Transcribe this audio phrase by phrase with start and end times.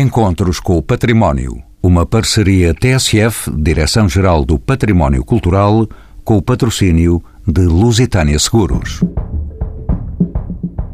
[0.00, 1.60] Encontros com o Património.
[1.82, 5.88] Uma parceria TSF, Direção-Geral do Património Cultural,
[6.22, 9.00] com o patrocínio de Lusitânia Seguros.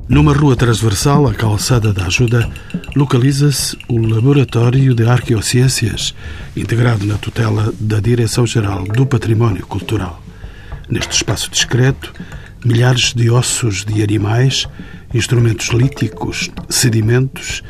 [0.09, 2.51] Numa rua transversal à calçada da ajuda,
[2.97, 6.15] localiza-se o Laboratório de Arqueociências,
[6.57, 10.19] integrado na tutela da Direção-Geral do Património Cultural.
[10.89, 12.11] Neste espaço discreto,
[12.65, 14.67] milhares de ossos de animais,
[15.15, 17.63] instrumentos líticos, sedimentos,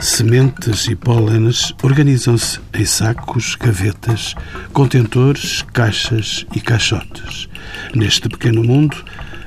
[0.00, 4.34] sementes e pólenes organizam-se em sacos, gavetas,
[4.72, 7.48] contentores, caixas e caixotes.
[7.94, 8.96] Neste pequeno mundo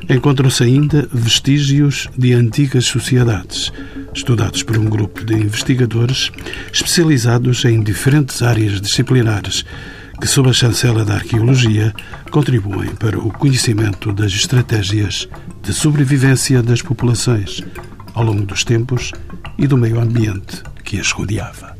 [0.09, 3.71] encontram-se ainda vestígios de antigas sociedades,
[4.13, 6.31] estudados por um grupo de investigadores
[6.71, 9.65] especializados em diferentes áreas disciplinares
[10.19, 11.93] que, sob a chancela da arqueologia,
[12.31, 15.27] contribuem para o conhecimento das estratégias
[15.65, 17.63] de sobrevivência das populações
[18.13, 19.11] ao longo dos tempos
[19.57, 21.75] e do meio ambiente que as rodeava.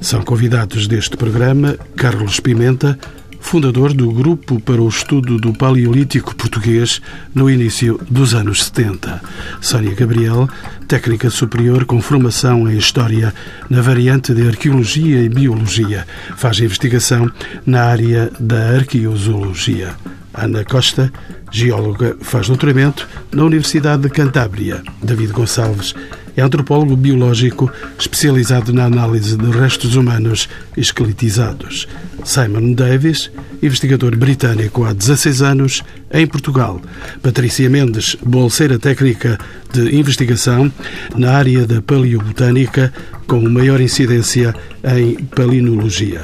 [0.00, 2.98] São convidados deste programa Carlos Pimenta,
[3.38, 7.02] fundador do Grupo para o Estudo do Paleolítico Português
[7.34, 9.20] no início dos anos 70.
[9.60, 10.48] Sónia Gabriel,
[10.88, 13.34] técnica superior com formação em História
[13.68, 17.30] na variante de Arqueologia e Biologia, faz investigação
[17.66, 19.94] na área da Arqueozoologia.
[20.34, 21.12] Ana Costa,
[21.50, 24.82] geóloga, faz doutoramento na Universidade de Cantábria.
[25.02, 25.94] David Gonçalves
[26.38, 31.88] é antropólogo biológico especializado na análise de restos humanos esqueletizados.
[32.24, 35.82] Simon Davis, investigador britânico há 16 anos
[36.12, 36.80] em Portugal.
[37.22, 39.36] Patrícia Mendes, bolseira técnica
[39.72, 40.72] de investigação
[41.16, 42.92] na área da paleobotânica,
[43.26, 44.54] com maior incidência
[44.96, 46.22] em palinologia.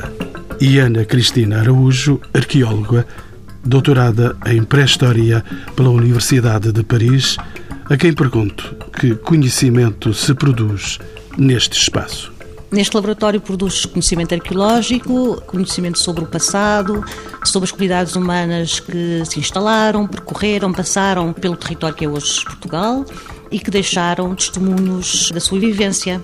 [0.61, 3.05] E Ana Cristina Araújo, arqueóloga,
[3.65, 7.37] doutorada em pré-história pela Universidade de Paris,
[7.87, 10.99] a quem pergunto que conhecimento se produz
[11.37, 12.33] neste espaço.
[12.71, 17.05] Neste laboratório produz conhecimento arqueológico, conhecimento sobre o passado,
[17.45, 23.05] sobre as comunidades humanas que se instalaram, percorreram, passaram pelo território que é hoje Portugal
[23.51, 26.21] e que deixaram testemunhos da sua vivência.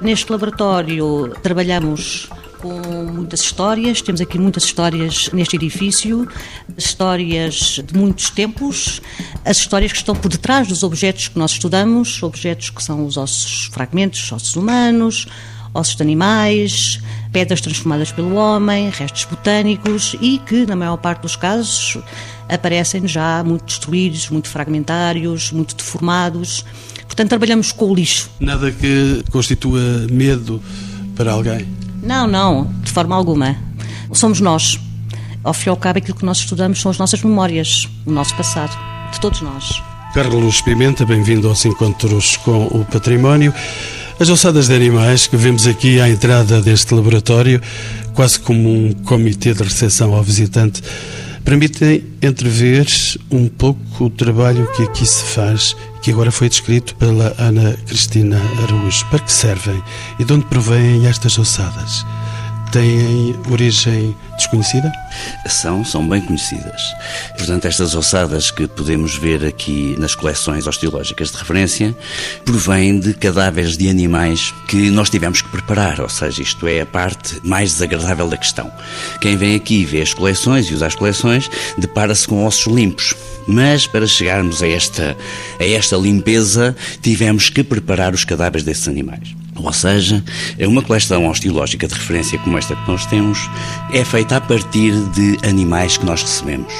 [0.00, 2.30] Neste laboratório trabalhamos
[2.66, 4.02] com muitas histórias.
[4.02, 6.28] Temos aqui muitas histórias neste edifício,
[6.76, 9.00] histórias de muitos tempos,
[9.44, 13.16] as histórias que estão por detrás dos objetos que nós estudamos, objetos que são os
[13.16, 15.26] ossos fragmentos, ossos humanos,
[15.72, 17.00] ossos de animais,
[17.32, 21.98] pedras transformadas pelo homem, restos botânicos e que, na maior parte dos casos,
[22.48, 26.64] aparecem já muito destruídos, muito fragmentários, muito deformados.
[27.06, 28.28] Portanto, trabalhamos com o lixo.
[28.40, 30.60] Nada que constitua medo
[31.14, 31.85] para alguém?
[32.06, 33.56] Não, não, de forma alguma.
[34.12, 34.78] Somos nós.
[35.42, 38.32] Ao fim e ao cabo, aquilo que nós estudamos são as nossas memórias, o nosso
[38.36, 38.70] passado,
[39.12, 39.82] de todos nós.
[40.14, 43.52] Carlos Pimenta, bem-vindo aos Encontros com o Património.
[44.20, 47.60] As ossadas de animais que vemos aqui à entrada deste laboratório,
[48.14, 50.80] quase como um comitê de recepção ao visitante,
[51.44, 52.86] permitem entrever
[53.32, 58.40] um pouco o trabalho que aqui se faz, que agora foi descrito pela Ana Cristina
[58.62, 59.04] Araújo.
[59.06, 59.82] Para que servem
[60.20, 62.06] e de onde provêm estas ossadas?
[62.70, 64.92] têm origem desconhecida?
[65.48, 66.80] São, são bem conhecidas.
[67.36, 71.96] Portanto, estas ossadas que podemos ver aqui nas coleções osteológicas de referência
[72.44, 76.86] provêm de cadáveres de animais que nós tivemos que preparar, ou seja, isto é a
[76.86, 78.70] parte mais desagradável da questão.
[79.20, 83.14] Quem vem aqui vê as coleções e usa as coleções depara-se com ossos limpos.
[83.46, 85.16] Mas para chegarmos a esta,
[85.58, 89.34] a esta limpeza, tivemos que preparar os cadáveres desses animais.
[89.56, 90.22] Ou seja,
[90.60, 93.38] uma coleção osteológica de referência como esta que nós temos
[93.92, 96.72] é feita a partir de animais que nós recebemos.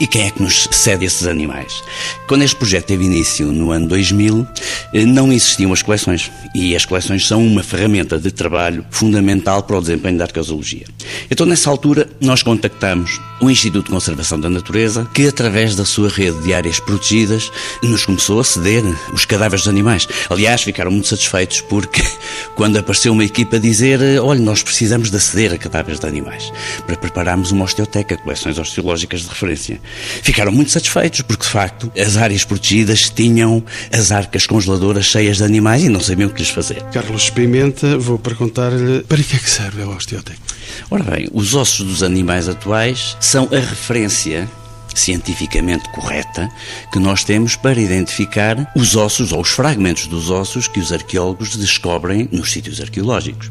[0.00, 1.82] E quem é que nos cede esses animais?
[2.26, 4.44] Quando este projeto teve início no ano 2000,
[4.92, 6.32] eh, não existiam as coleções.
[6.52, 10.84] E as coleções são uma ferramenta de trabalho fundamental para o desempenho da arqueologia.
[11.30, 16.08] Então, nessa altura, nós contactamos o Instituto de Conservação da Natureza, que, através da sua
[16.08, 17.50] rede de áreas protegidas,
[17.82, 20.08] nos começou a ceder os cadáveres dos animais.
[20.30, 22.02] Aliás, ficaram muito satisfeitos porque,
[22.54, 26.52] quando apareceu uma equipa a dizer: olha, nós precisamos de aceder a cadáveres de animais,
[26.86, 29.80] para prepararmos uma osteoteca, coleções osteológicas de referência.
[30.22, 35.44] Ficaram muito satisfeitos, porque de facto as áreas protegidas tinham as arcas congeladoras cheias de
[35.44, 36.82] animais e não sabiam o que lhes fazer.
[36.92, 40.54] Carlos Pimenta, vou perguntar-lhe para que é que serve a osteoteca?
[40.90, 44.48] Ora bem, os ossos dos animais atuais são a referência
[44.94, 46.48] cientificamente correta
[46.92, 51.56] que nós temos para identificar os ossos ou os fragmentos dos ossos que os arqueólogos
[51.56, 53.50] descobrem nos sítios arqueológicos.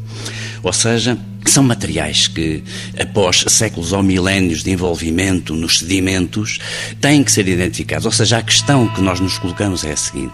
[0.62, 2.64] Ou seja, são materiais que,
[2.98, 6.58] após séculos ou milénios de envolvimento nos sedimentos,
[6.98, 8.06] têm que ser identificados.
[8.06, 10.32] Ou seja, a questão que nós nos colocamos é a seguinte: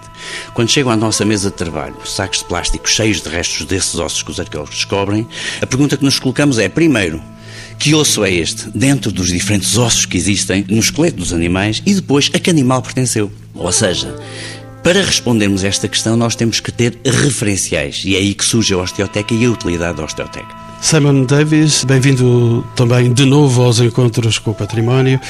[0.55, 4.23] quando chegam à nossa mesa de trabalho sacos de plástico cheios de restos desses ossos
[4.23, 5.26] que os arqueólogos descobrem,
[5.61, 7.20] a pergunta que nos colocamos é, primeiro,
[7.81, 11.94] que osso é este dentro dos diferentes ossos que existem no esqueleto dos animais e
[11.94, 13.32] depois a que animal pertenceu.
[13.55, 14.15] Ou seja,
[14.85, 18.77] para respondermos esta questão, nós temos que ter referenciais e é aí que surge a
[18.77, 20.69] osteoteca e a utilidade da osteoteca.
[20.81, 25.21] Simon Davis, bem-vindo também de novo aos encontros com o património.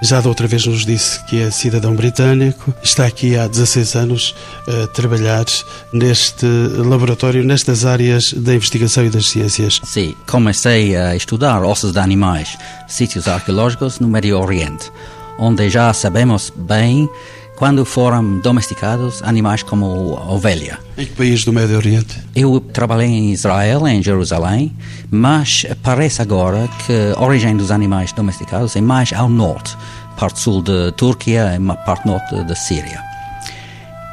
[0.00, 2.72] Já da outra vez nos disse que é cidadão britânico.
[2.82, 4.34] Está aqui há 16 anos
[4.66, 5.44] a trabalhar
[5.92, 9.80] neste laboratório, nestas áreas da investigação e das ciências.
[9.84, 12.56] Sim, comecei a estudar ossos de animais,
[12.88, 14.90] sítios arqueológicos no Médio Oriente,
[15.38, 17.08] onde já sabemos bem
[17.56, 20.78] quando foram domesticados animais como a ovelha.
[20.96, 22.18] Em que país do Médio Oriente?
[22.34, 24.74] Eu trabalhei em Israel, em Jerusalém,
[25.10, 29.76] mas parece agora que a origem dos animais domesticados é mais ao norte,
[30.18, 33.00] parte sul da Turquia e parte norte da Síria.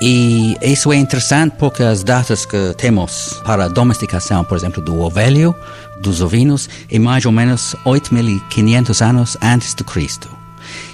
[0.01, 5.01] E isso é interessante porque as datas que temos para a domesticação, por exemplo, do
[5.01, 5.53] ovelho,
[6.00, 10.38] dos ovinos, é mais ou menos 8.500 anos antes de Cristo.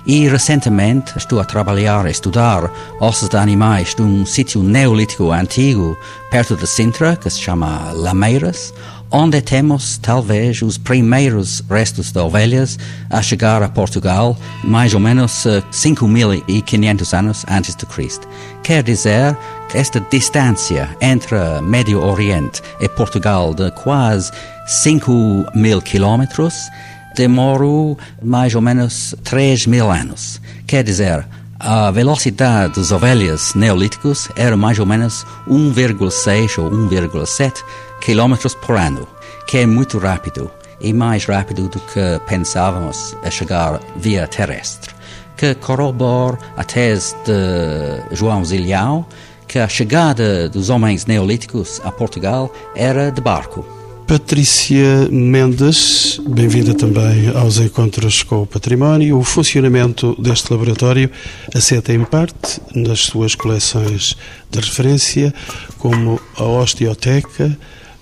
[0.06, 5.98] E recentemente estou a trabalhar, a estudar ossos de animais de um sítio neolítico antigo
[6.30, 8.74] perto de Sintra, que se chama Lameiras,
[9.12, 12.78] onde temos talvez os primeiros restos de ovelhas
[13.10, 15.32] a chegar a Portugal, mais ou menos
[15.72, 18.28] 5.500 eh, anos antes de Cristo.
[18.64, 19.38] Quer dizer
[19.70, 24.32] que esta distância entre Médio Oriente e Portugal de quase
[24.68, 26.70] 5 mil quilómetros
[27.16, 30.42] demorou mais ou menos 3 mil anos.
[30.68, 31.26] Quer dizer,
[31.60, 37.64] a velocidade das ovelhas neolíticos era mais ou menos 1,6 ou 1,7
[38.02, 39.08] km por ano,
[39.48, 40.52] que é muito rápido
[40.82, 44.94] e mais rápido do que pensávamos a chegar via terrestre,
[45.38, 49.06] que corrobora a tese de João Zilhão
[49.48, 53.66] que a chegada dos homens neolíticos a Portugal era de barco.
[54.08, 59.18] Patrícia Mendes, bem-vinda também aos Encontros com o Património.
[59.18, 61.10] O funcionamento deste laboratório
[61.56, 64.16] assenta em parte nas suas coleções
[64.52, 65.34] de referência,
[65.80, 67.58] como a Osteoteca,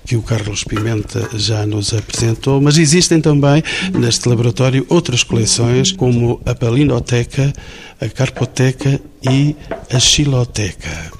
[0.06, 3.64] que o Carlos Pimenta já nos apresentou, mas existem também
[3.98, 7.54] neste laboratório outras coleções, como a Palinoteca,
[8.02, 9.56] a Carpoteca e
[9.90, 11.12] a Xiloteca.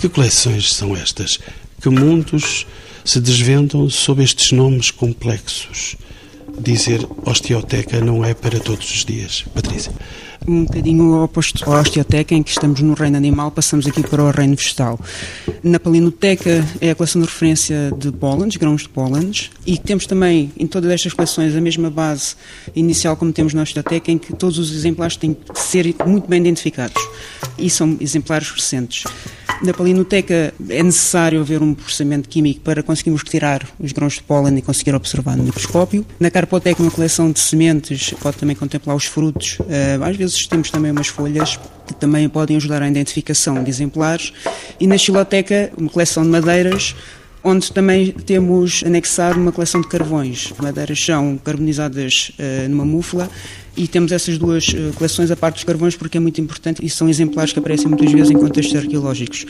[0.00, 1.38] Que coleções são estas?
[1.82, 2.66] Que mundos
[3.04, 5.96] se desvendam sob estes nomes complexos.
[6.58, 9.44] Dizer osteoteca não é para todos os dias.
[9.54, 9.92] Patrícia.
[10.46, 14.30] Um bocadinho oposto à osteoteca, em que estamos no reino animal, passamos aqui para o
[14.30, 14.98] reino vegetal.
[15.62, 20.52] Na palinoteca é a coleção de referência de pólenes, grãos de pólenes, e temos também
[20.56, 22.34] em todas estas coleções a mesma base
[22.74, 26.40] inicial como temos na osteoteca, em que todos os exemplares têm que ser muito bem
[26.40, 27.00] identificados.
[27.56, 29.04] E são exemplares recentes.
[29.62, 34.58] Na palinoteca é necessário haver um processamento químico para conseguirmos retirar os grãos de pólen
[34.58, 36.04] e conseguir observar no microscópio.
[36.18, 39.58] Na carpoteca, uma coleção de sementes, pode também contemplar os frutos.
[39.68, 44.32] Eh, às vezes temos também umas folhas que também podem ajudar à identificação de exemplares.
[44.80, 46.94] E na xiloteca, uma coleção de madeiras,
[47.44, 50.52] onde também temos anexado uma coleção de carvões.
[50.52, 53.28] As madeiras são carbonizadas uh, numa múfula
[53.76, 56.88] e temos essas duas uh, coleções a parte dos carvões porque é muito importante e
[56.88, 59.46] são exemplares que aparecem muitas vezes em contextos arqueológicos.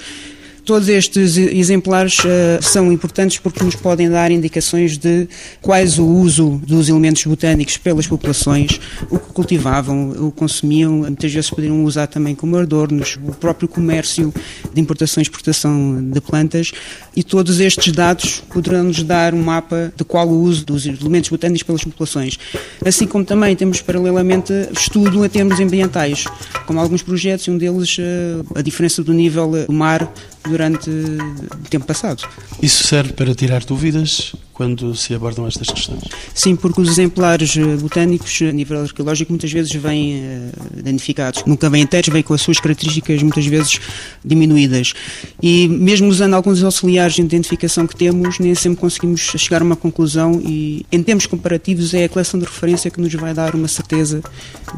[0.64, 5.26] Todos estes exemplares uh, são importantes porque nos podem dar indicações de
[5.60, 11.32] quais o uso dos elementos botânicos pelas populações, o que cultivavam, o que consumiam, muitas
[11.32, 14.32] vezes poderiam usar também como adornos, o próprio comércio
[14.72, 16.70] de importação e exportação de plantas
[17.16, 21.28] e todos estes dados poderão nos dar um mapa de qual o uso dos elementos
[21.28, 22.38] botânicos pelas populações.
[22.84, 26.24] Assim como também temos paralelamente estudo a termos ambientais,
[26.66, 30.08] como alguns projetos, um deles eh, a diferença do nível do mar
[30.52, 32.22] durante o tempo passado.
[32.62, 36.04] Isso serve para tirar dúvidas quando se abordam estas questões?
[36.32, 41.42] Sim, porque os exemplares eh, botânicos a nível arqueológico muitas vezes vêm uh, danificados.
[41.44, 43.80] Nunca vêm inteiros, vêm com as suas características muitas vezes
[44.24, 44.94] diminuídas.
[45.42, 49.74] E mesmo usando alguns auxiliares de identificação que temos, nem sempre conseguimos chegar a uma
[49.74, 53.66] conclusão e em termos comparativos é a coleção de referência que nos vai dar uma
[53.66, 54.22] certeza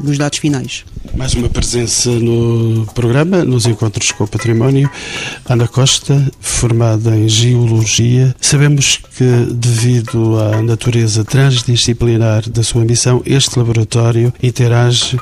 [0.01, 0.83] dos dados finais.
[1.15, 4.89] Mais uma presença no programa, nos encontros com o património.
[5.47, 8.35] Ana Costa, formada em Geologia.
[8.41, 9.23] Sabemos que
[9.75, 15.19] devido à natureza transdisciplinar da sua missão, este laboratório interage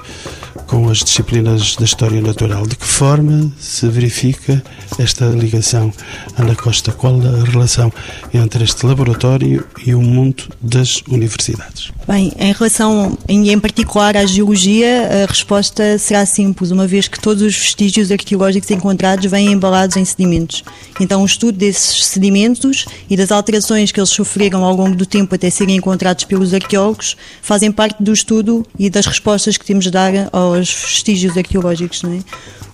[0.74, 2.66] com as disciplinas da História Natural.
[2.66, 4.64] De que forma se verifica
[4.98, 5.94] esta ligação?
[6.36, 7.94] Ana Costa, qual a relação
[8.34, 11.92] entre este laboratório e o mundo das universidades?
[12.08, 17.20] Bem, em relação, em, em particular, à geologia, a resposta será simples, uma vez que
[17.20, 20.64] todos os vestígios arqueológicos encontrados vêm embalados em sedimentos.
[21.00, 25.36] Então, o estudo desses sedimentos e das alterações que eles sofreram ao longo do tempo
[25.36, 29.92] até serem encontrados pelos arqueólogos fazem parte do estudo e das respostas que temos de
[29.92, 32.04] dar aos vestígios arqueológicos.
[32.04, 32.20] Não é?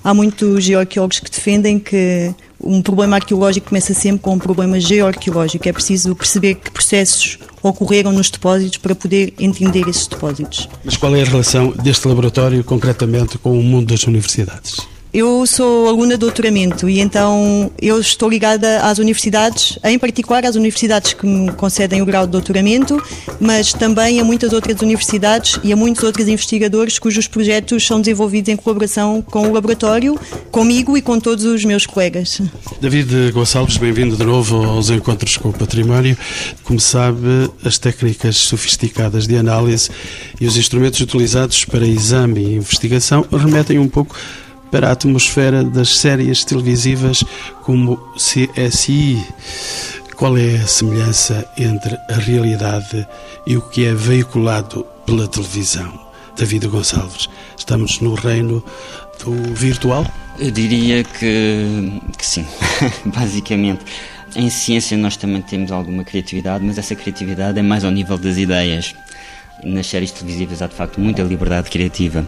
[0.03, 5.67] Há muitos geoarqueólogos que defendem que um problema arqueológico começa sempre com um problema geoarqueológico.
[5.67, 10.67] É preciso perceber que processos ocorreram nos depósitos para poder entender esses depósitos.
[10.83, 14.77] Mas qual é a relação deste laboratório concretamente com o mundo das universidades?
[15.11, 20.55] Eu sou aluna de doutoramento e então eu estou ligada às universidades, em particular às
[20.55, 23.01] universidades que me concedem o grau de doutoramento,
[23.39, 28.49] mas também a muitas outras universidades e a muitos outros investigadores cujos projetos são desenvolvidos
[28.49, 30.15] em colaboração com o laboratório,
[30.51, 32.39] comigo e com todos os meus colegas.
[32.79, 36.15] David Gonçalves, bem-vindo de novo aos Encontros com o Património.
[36.63, 39.89] Como sabe, as técnicas sofisticadas de análise
[40.39, 44.15] e os instrumentos utilizados para exame e investigação remetem um pouco
[44.71, 47.23] para a atmosfera das séries televisivas
[47.61, 49.25] como CSI.
[50.15, 53.07] Qual é a semelhança entre a realidade
[53.47, 56.09] e o que é veiculado pela televisão?
[56.35, 58.63] David Gonçalves, estamos no reino
[59.23, 60.05] do virtual?
[60.37, 62.45] Eu diria que, que sim,
[63.05, 63.81] basicamente.
[64.35, 68.37] Em ciência nós também temos alguma criatividade, mas essa criatividade é mais ao nível das
[68.37, 68.93] ideias.
[69.63, 72.25] Nas séries televisivas há de facto muita liberdade criativa.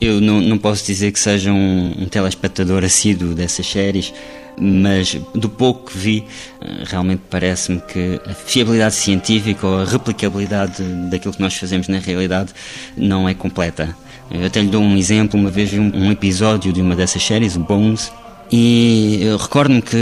[0.00, 4.12] Eu não, não posso dizer que seja um, um telespectador assíduo dessas séries,
[4.60, 6.24] mas do pouco que vi,
[6.60, 11.98] eh, realmente parece-me que a fiabilidade científica ou a replicabilidade daquilo que nós fazemos na
[11.98, 12.52] realidade
[12.96, 13.96] não é completa.
[14.30, 17.56] Eu até lhe dou um exemplo, uma vez vi um, episódio de uma dessas séries,
[17.56, 18.12] o Bones,
[18.52, 19.96] e recordo-me que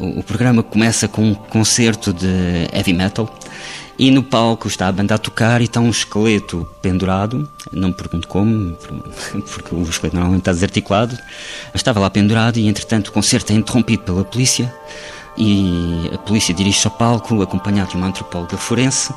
[0.00, 2.26] o programa começa com um concerto de
[2.72, 3.38] heavy metal
[4.00, 7.94] e no palco está a banda a tocar e está um esqueleto pendurado, não me
[7.94, 8.74] pergunto como,
[9.52, 11.18] porque o esqueleto normalmente está desarticulado,
[11.66, 14.74] mas estava lá pendurado e entretanto o concerto é interrompido pela polícia.
[15.36, 19.12] E a polícia dirige-se ao palco acompanhado de uma antropóloga forense.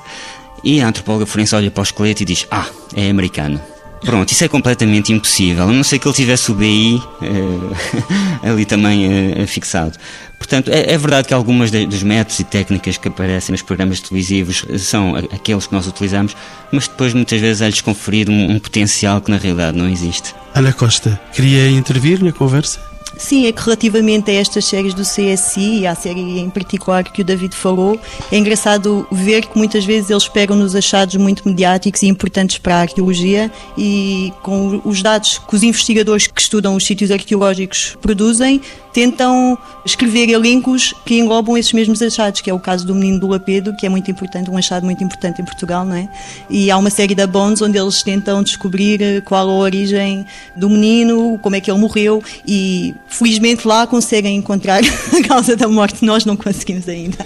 [0.61, 3.61] E a antropóloga forense olha para o esqueleto e diz, ah, é americano.
[4.01, 8.65] Pronto, isso é completamente impossível, a não ser que ele tivesse o BI eh, ali
[8.65, 9.97] também eh, fixado.
[10.43, 14.01] Portanto, é, é, verdade que algumas de, dos métodos e técnicas que aparecem nos programas
[14.01, 16.35] televisivos são aqueles que nós utilizamos,
[16.69, 20.35] mas depois muitas vezes é-lhes conferido um, um potencial que na realidade não existe.
[20.53, 22.93] Ana Costa, queria intervir na conversa?
[23.17, 27.21] Sim, é que relativamente a estas séries do CSI e à série em particular que
[27.21, 27.99] o David falou,
[28.31, 32.75] é engraçado ver que muitas vezes eles pegam nos achados muito mediáticos e importantes para
[32.75, 38.59] a arqueologia e com os dados que os investigadores que estudam os sítios arqueológicos produzem,
[38.93, 43.27] tentam escrever elencos que englobam esses mesmos achados, que é o caso do menino do
[43.27, 46.07] Lapedo, que é muito importante, um achado muito importante em Portugal, não é?
[46.49, 50.69] E há uma série da Bones onde eles tentam descobrir eh, qual a origem do
[50.69, 56.05] menino, como é que ele morreu e felizmente lá conseguem encontrar a causa da morte,
[56.05, 57.17] nós não conseguimos ainda.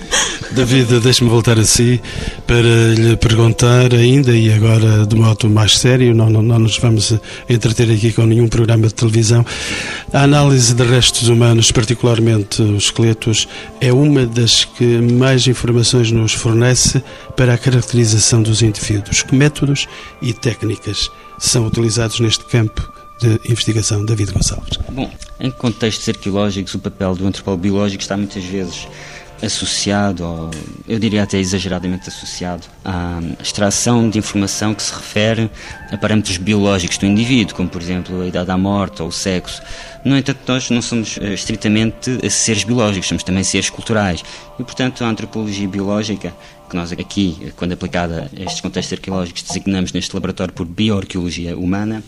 [0.52, 2.02] David, deixe-me voltar a si
[2.46, 7.14] para lhe perguntar ainda, e agora de modo mais sério, não, não, não nos vamos
[7.50, 9.46] entreter aqui com nenhum programa de televisão,
[10.14, 13.48] a análise de restos humanos, particularmente os esqueletos,
[13.82, 17.04] é uma das que mais informações nos fornece
[17.36, 19.24] para a caracterização dos indivíduos.
[19.24, 19.88] Que métodos
[20.22, 21.10] e técnicas
[21.40, 24.78] são utilizados neste campo de investigação, David Gonçalves?
[24.92, 28.88] Bom, em contextos arqueológicos, o papel do antropólogo biológico está muitas vezes
[29.42, 30.52] associado, ou
[30.88, 35.50] eu diria até exageradamente associado, à extração de informação que se refere
[35.92, 39.62] a parâmetros biológicos do indivíduo, como por exemplo a idade à morte ou o sexo.
[40.04, 44.24] No entanto, nós não somos eh, estritamente seres biológicos, somos também seres culturais.
[44.58, 46.34] E, portanto, a antropologia biológica,
[46.70, 52.04] que nós aqui, quando aplicada a estes contextos arqueológicos, designamos neste laboratório por bioarqueologia humana,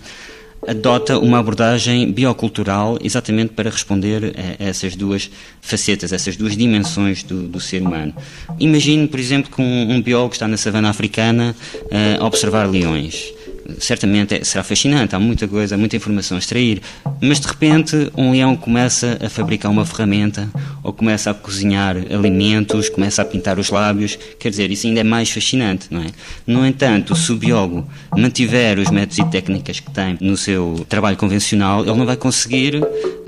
[0.67, 5.29] adota uma abordagem biocultural exatamente para responder a essas duas
[5.61, 8.13] facetas, essas duas dimensões do, do ser humano.
[8.59, 13.38] Imagine, por exemplo, que um, um biólogo está na savana africana uh, a observar leões
[13.79, 16.81] certamente será fascinante, há muita coisa, muita informação a extrair,
[17.21, 20.49] mas de repente um leão começa a fabricar uma ferramenta
[20.83, 25.03] ou começa a cozinhar alimentos, começa a pintar os lábios, quer dizer, isso ainda é
[25.03, 26.07] mais fascinante, não é?
[26.45, 31.17] No entanto, se o biólogo mantiver os métodos e técnicas que tem no seu trabalho
[31.17, 32.81] convencional, ele não vai conseguir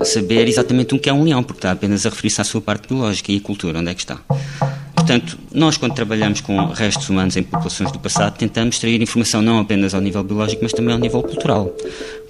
[0.04, 2.88] saber exatamente o que é um leão, porque está apenas a referir-se à sua parte
[2.88, 4.20] biológica e a cultura, onde é que está.
[5.02, 9.58] Portanto, nós quando trabalhamos com restos humanos em populações do passado, tentamos extrair informação não
[9.58, 11.74] apenas ao nível biológico, mas também ao nível cultural.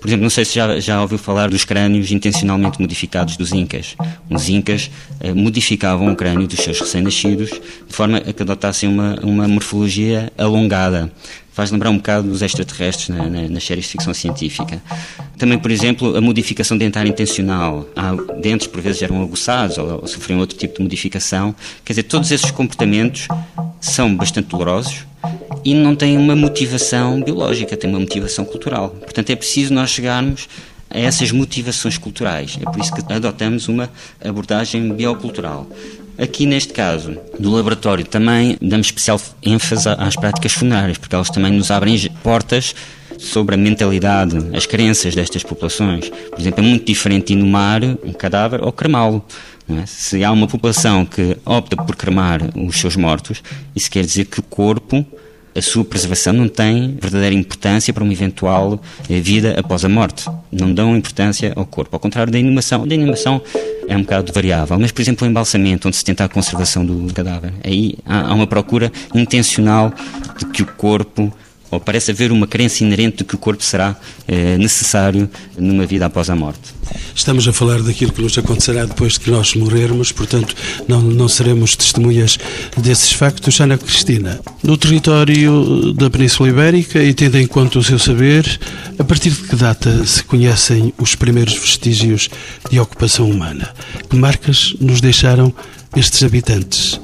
[0.00, 3.94] Por exemplo, não sei se já, já ouviu falar dos crânios intencionalmente modificados dos Incas.
[4.30, 9.20] Os Incas eh, modificavam o crânio dos seus recém-nascidos de forma a que adotassem uma,
[9.22, 11.12] uma morfologia alongada
[11.52, 14.82] faz lembrar um bocado dos extraterrestres na, na, nas séries de ficção científica.
[15.37, 17.87] Também, por exemplo, a modificação dentária intencional.
[17.94, 21.54] Há dentes, por vezes, eram aguçados ou, ou sofriam outro tipo de modificação.
[21.85, 23.28] Quer dizer, todos esses comportamentos
[23.80, 25.04] são bastante dolorosos
[25.64, 28.90] e não têm uma motivação biológica, têm uma motivação cultural.
[28.90, 30.49] Portanto, é preciso nós chegarmos
[30.90, 32.59] a essas motivações culturais.
[32.61, 33.90] É por isso que adotamos uma
[34.23, 35.66] abordagem biocultural.
[36.22, 41.50] Aqui neste caso do laboratório também damos especial ênfase às práticas funerárias, porque elas também
[41.50, 42.76] nos abrem portas
[43.18, 46.08] sobre a mentalidade, as crenças destas populações.
[46.08, 49.24] Por exemplo, é muito diferente inumar um cadáver ou cremá-lo.
[49.68, 49.84] É?
[49.84, 53.42] Se há uma população que opta por cremar os seus mortos,
[53.74, 55.04] isso quer dizer que o corpo
[55.54, 60.25] a sua preservação não tem verdadeira importância para uma eventual eh, vida após a morte.
[60.50, 61.94] Não dão importância ao corpo.
[61.94, 62.87] Ao contrário da inumação.
[62.87, 63.40] Da inumação
[63.88, 67.12] é um bocado variável, mas, por exemplo, o embalsamento, onde se tenta a conservação do
[67.12, 69.92] cadáver, aí há uma procura intencional
[70.38, 71.32] de que o corpo
[71.72, 73.96] ou parece haver uma crença inerente de que o corpo será
[74.28, 76.60] eh, necessário numa vida após a morte.
[77.14, 80.54] Estamos a falar daquilo que nos acontecerá depois de que nós morrermos, portanto,
[80.86, 82.38] não, não seremos testemunhas
[82.76, 83.58] desses factos.
[83.58, 88.60] Ana Cristina, no território da Península Ibérica e tendo em conta o seu saber,
[88.98, 92.28] a partir de que data se conhecem os primeiros vestígios
[92.70, 93.74] de ocupação humana?
[94.10, 95.54] Que marcas nos deixaram
[95.96, 97.00] estes habitantes?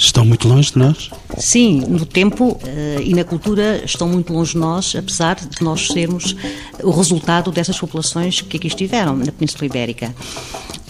[0.00, 1.10] Estão muito longe de nós?
[1.36, 5.88] Sim, no tempo uh, e na cultura estão muito longe de nós, apesar de nós
[5.88, 6.34] sermos
[6.82, 10.14] o resultado dessas populações que aqui estiveram, na Península Ibérica.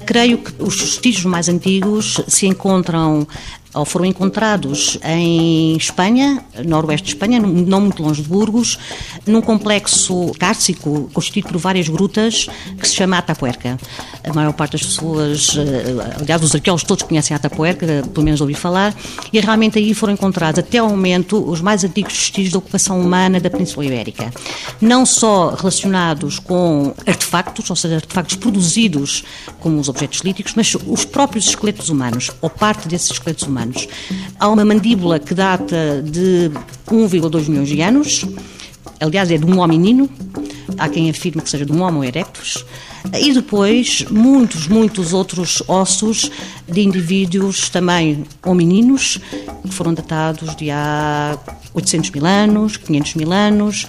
[0.07, 3.27] Creio que os vestígios mais antigos se encontram
[3.73, 8.79] ou foram encontrados em Espanha, noroeste de Espanha, não muito longe de Burgos,
[9.27, 12.49] num complexo cárcico constituído por várias grutas
[12.79, 13.79] que se chama Atapuerca.
[14.25, 18.55] A maior parte das pessoas, eh, aliás, os arqueólogos todos conhecem Atapuerca, pelo menos ouvi
[18.55, 18.95] falar,
[19.33, 23.39] e realmente aí foram encontrados, até ao momento, os mais antigos vestígios da ocupação humana
[23.39, 24.33] da Península Ibérica.
[24.81, 29.25] Não só relacionados com artefactos, ou seja, artefactos produzidos
[29.61, 33.89] como os objetos líticos, mas os próprios esqueletos humanos, ou parte desses esqueletos humanos humanos.
[34.39, 36.51] Há uma mandíbula que data de
[36.89, 38.27] 1,2 milhões de anos,
[38.99, 40.09] aliás, é de um hominino,
[40.79, 42.65] há quem afirme que seja de um Homo erectus,
[43.19, 46.31] e depois muitos, muitos outros ossos
[46.69, 49.19] de indivíduos também homininos,
[49.63, 51.39] que foram datados de há
[51.73, 53.87] 800 mil anos, 500 mil anos,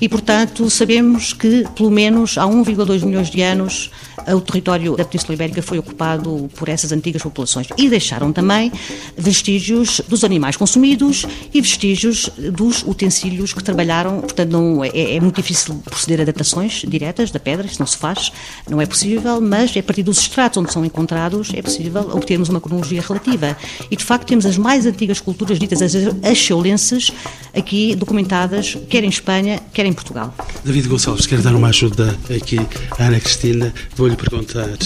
[0.00, 3.90] e portanto sabemos que pelo menos há 1,2 milhões de anos
[4.26, 7.68] o território da Península Ibérica foi ocupado por essas antigas populações.
[7.76, 8.72] E deixaram também
[9.16, 14.20] vestígios dos animais consumidos e vestígios dos utensílios que trabalharam.
[14.20, 17.96] Portanto, não, é, é muito difícil proceder a datações diretas da pedra, isso não se
[17.96, 18.32] faz,
[18.68, 22.48] não é possível, mas é a partir dos estratos onde são encontrados é possível obtermos
[22.48, 23.56] uma cronologia relativa.
[23.90, 27.12] E de facto temos as mais antigas culturas ditas as axeulenses
[27.54, 30.34] aqui documentadas, quer em Espanha, quer em Portugal.
[30.64, 32.58] David Gonçalves, quer dar uma ajuda aqui
[32.98, 33.72] à Ana Cristina.
[33.96, 34.76] Vou-lhe perguntar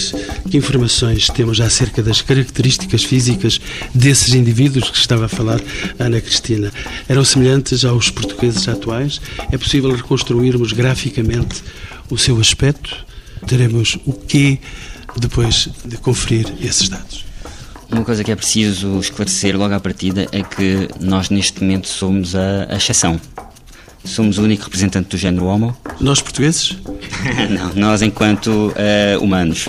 [0.49, 3.59] que informações temos acerca das características físicas
[3.93, 5.59] desses indivíduos que estava a falar
[5.99, 6.71] Ana Cristina.
[7.07, 9.21] Eram semelhantes aos portugueses atuais?
[9.51, 11.24] É possível reconstruirmos graficamente
[12.09, 13.05] o seu aspecto?
[13.47, 14.59] Teremos o quê
[15.17, 17.25] depois de conferir esses dados?
[17.91, 22.35] Uma coisa que é preciso esclarecer logo à partida é que nós neste momento somos
[22.35, 23.19] a, a exceção.
[24.03, 25.75] Somos o único representante do género Homo.
[25.99, 26.77] Nós portugueses?
[27.49, 29.67] Não, nós enquanto uh, humanos.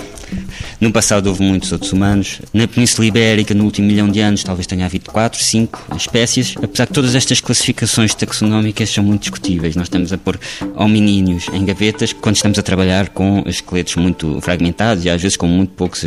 [0.81, 2.41] No passado houve muitos outros humanos.
[2.53, 6.55] Na Península Ibérica, no último milhão de anos, talvez tenha havido 4, 5 espécies.
[6.63, 9.77] Apesar de todas estas classificações taxonómicas são muito discutíveis.
[9.77, 10.39] Nós estamos a pôr
[10.75, 15.47] hominíneos em gavetas quando estamos a trabalhar com esqueletos muito fragmentados e às vezes com
[15.47, 16.05] muito poucos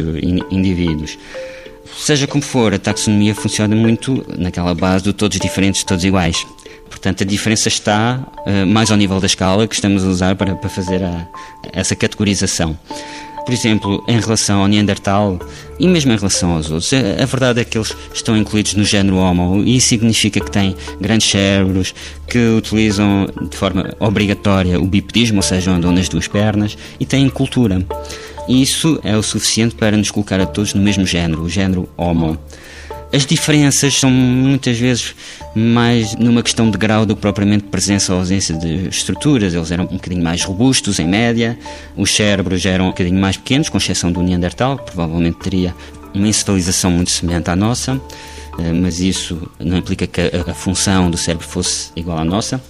[0.51, 1.17] indivíduos.
[1.97, 6.45] Seja como for, a taxonomia funciona muito naquela base de todos diferentes, todos iguais.
[6.89, 10.55] Portanto, a diferença está uh, mais ao nível da escala que estamos a usar para,
[10.55, 11.27] para fazer a,
[11.71, 12.77] essa categorização.
[13.49, 15.39] Por exemplo, em relação ao Neandertal
[15.79, 19.17] e mesmo em relação aos outros, a, verdade é que eles estão incluídos no género
[19.17, 21.95] Homo e isso significa que têm grandes cérebros,
[22.27, 27.27] que utilizam de forma obrigatória o bipedismo, ou seja, andam nas duas pernas, e têm
[27.27, 27.83] cultura.
[28.47, 31.89] E isso é o suficiente para nos colocar a todos no mesmo género, o género
[31.97, 32.37] Homo.
[33.11, 35.15] As diferenças são muitas vezes
[35.55, 39.53] mais numa questão de grau do que propriamente presença ou ausência de estruturas.
[39.53, 41.57] Eles eram um bocadinho mais robustos, em média,
[41.97, 45.75] os cérebros eram um bocadinho mais pequenos, com exceção do Neandertal, que provavelmente teria
[46.13, 47.99] uma encefalização muito semelhante à nossa,
[48.59, 52.61] eh, mas isso não implica que a função do cérebro fosse igual à nossa.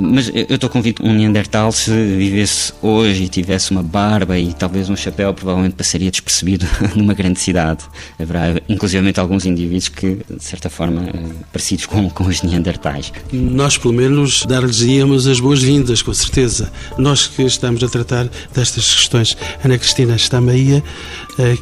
[0.00, 4.52] Mas eu estou convicto que um Neandertal, se vivesse hoje e tivesse uma barba e
[4.52, 7.84] talvez um chapéu, provavelmente passaria despercebido numa grande cidade.
[8.18, 11.12] Haverá, inclusive, alguns indivíduos que, de certa forma, eh,
[11.52, 13.12] parecidos com, com os Neandertais.
[13.32, 16.70] Nós, pelo menos, dar-lhes íamos as boas-vindas, com certeza.
[16.98, 19.36] Nós que estamos a tratar destas questões.
[19.64, 20.50] Ana Cristina, está-me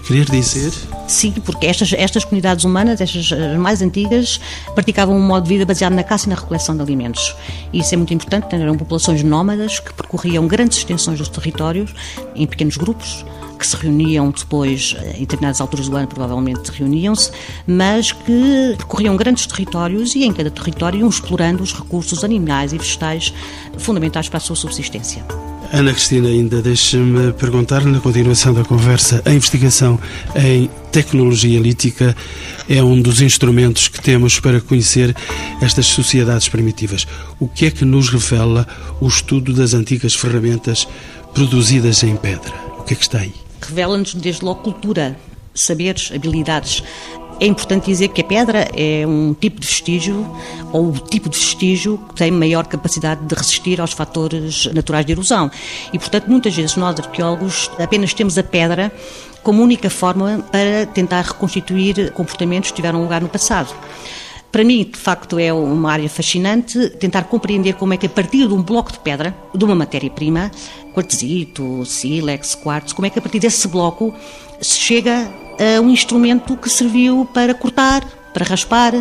[0.06, 0.72] querer dizer?
[1.06, 4.40] Sim, porque estas, estas comunidades humanas, estas mais antigas,
[4.74, 7.34] praticavam um modo de vida baseado na caça e na recoleção de alimentos.
[7.72, 11.94] Isso é muito importante, eram populações nómadas que percorriam grandes extensões dos territórios
[12.34, 13.24] em pequenos grupos,
[13.58, 17.30] que se reuniam depois, em determinadas alturas do ano, provavelmente reuniam-se,
[17.66, 22.78] mas que percorriam grandes territórios e em cada território iam explorando os recursos animais e
[22.78, 23.34] vegetais
[23.78, 25.24] fundamentais para a sua subsistência.
[25.70, 30.00] Ana Cristina, ainda deixe-me perguntar, na continuação da conversa, a investigação
[30.34, 32.16] em tecnologia lítica
[32.68, 35.14] é um dos instrumentos que temos para conhecer
[35.60, 37.06] estas sociedades primitivas.
[37.38, 38.66] O que é que nos revela
[38.98, 40.88] o estudo das antigas ferramentas
[41.34, 42.52] produzidas em pedra?
[42.78, 43.34] O que é que está aí?
[43.60, 45.18] Revela-nos desde logo cultura,
[45.54, 46.82] saberes, habilidades.
[47.40, 50.26] É importante dizer que a pedra é um tipo de vestígio,
[50.72, 55.12] ou o tipo de vestígio que tem maior capacidade de resistir aos fatores naturais de
[55.12, 55.48] erosão.
[55.92, 58.92] E, portanto, muitas vezes nós, arqueólogos, apenas temos a pedra
[59.42, 63.72] como única forma para tentar reconstituir comportamentos que tiveram lugar no passado.
[64.50, 68.48] Para mim, de facto, é uma área fascinante tentar compreender como é que, a partir
[68.48, 70.50] de um bloco de pedra, de uma matéria-prima,
[70.92, 74.12] quartzito, sílex, quartzo, como é que, a partir desse bloco,
[74.60, 78.92] se chega uh, um instrumento que serviu para cortar, para raspar,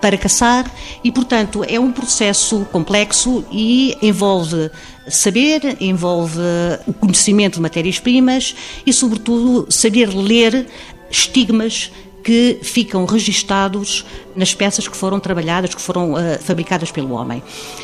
[0.00, 0.68] para caçar
[1.04, 4.70] e, portanto, é um processo complexo e envolve
[5.08, 6.40] saber, envolve
[6.86, 10.66] o conhecimento de matérias-primas e, sobretudo, saber ler
[11.08, 14.04] estigmas que ficam registados
[14.34, 17.42] nas peças que foram trabalhadas, que foram uh, fabricadas pelo homem.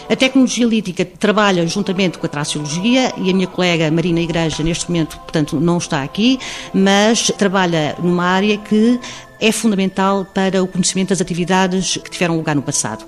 [0.09, 4.88] A tecnologia lítica trabalha juntamente com a traciologia e a minha colega Marina Igreja, neste
[4.88, 6.38] momento, portanto, não está aqui,
[6.72, 8.98] mas trabalha numa área que
[9.40, 13.05] é fundamental para o conhecimento das atividades que tiveram lugar no passado.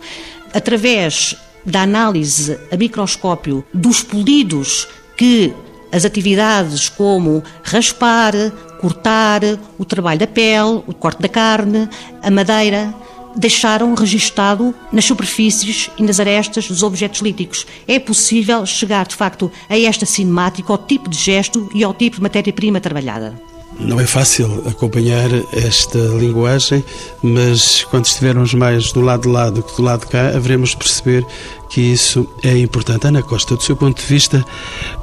[0.52, 5.54] Através da análise a microscópio dos polidos que
[5.92, 8.32] as atividades como raspar,
[8.80, 9.42] cortar,
[9.78, 11.88] o trabalho da pele, o corte da carne,
[12.22, 12.94] a madeira,
[13.36, 17.66] deixaram registado nas superfícies e nas arestas dos objetos líticos.
[17.86, 22.16] É possível chegar, de facto, a esta cinemática, ao tipo de gesto e ao tipo
[22.16, 23.40] de matéria-prima trabalhada.
[23.78, 26.84] Não é fácil acompanhar esta linguagem,
[27.22, 30.70] mas quando estivermos mais do lado de lá do que do lado de cá, haveremos
[30.70, 31.24] de perceber
[31.70, 33.06] que isso é importante.
[33.06, 34.44] Ana Costa, do seu ponto de vista,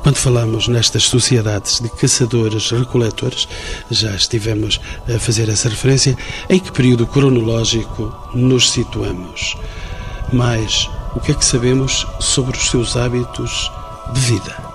[0.04, 3.48] quando falamos nestas sociedades de caçadores-recoletores,
[3.90, 6.18] já estivemos a fazer essa referência,
[6.50, 9.56] em que período cronológico nos situamos?
[10.32, 13.72] Mais, o que é que sabemos sobre os seus hábitos
[14.14, 14.67] de vida?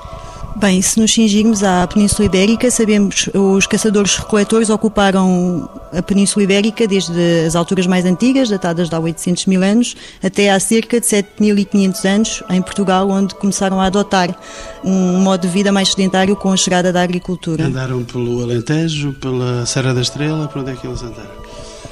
[0.57, 6.87] Bem, se nos cingirmos à Península Ibérica, sabemos que os caçadores-recoletores ocuparam a Península Ibérica
[6.87, 12.05] desde as alturas mais antigas, datadas há 800 mil anos, até há cerca de 7.500
[12.09, 14.37] anos, em Portugal, onde começaram a adotar
[14.85, 17.67] um modo de vida mais sedentário com a chegada da agricultura.
[17.67, 21.42] Andaram pelo Alentejo, pela Serra da Estrela, para onde é que eles andaram?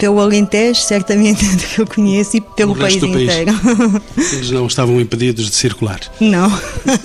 [0.00, 3.52] Pelo Alentejo, certamente, do que eu conheço, e pelo país, país inteiro.
[4.32, 6.00] Eles não estavam impedidos de circular?
[6.18, 6.50] Não.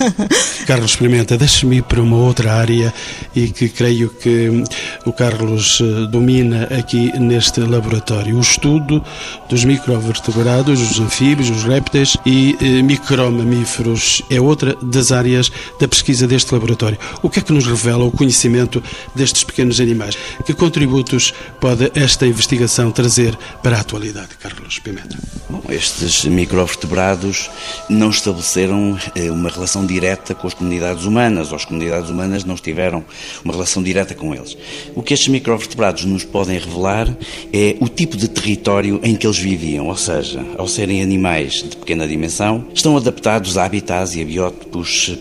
[0.66, 2.92] Carlos Pimenta, deixe-me ir para uma outra área
[3.34, 4.64] e que creio que
[5.04, 8.36] o Carlos eh, domina aqui neste laboratório.
[8.36, 9.04] O estudo
[9.48, 16.26] dos microvertebrados, os anfíbios, os répteis e eh, micromamíferos é outra das áreas da pesquisa
[16.26, 16.98] deste laboratório.
[17.22, 18.82] O que é que nos revela o conhecimento
[19.14, 20.16] destes pequenos animais?
[20.46, 25.16] Que contributos pode esta investigação trazer para a atualidade, Carlos Pimenta?
[25.48, 27.50] Bom, estes microvertebrados
[27.88, 32.56] não estabeleceram eh, uma relação direta com as comunidades humanas, ou as comunidades humanas não
[32.56, 33.04] tiveram
[33.44, 34.56] uma relação direta com eles.
[34.94, 37.08] O que estes microvertebrados nos podem revelar
[37.52, 41.76] é o tipo de território em que eles viviam, ou seja, ao serem animais de
[41.76, 44.26] pequena dimensão, estão adaptados a habitats e a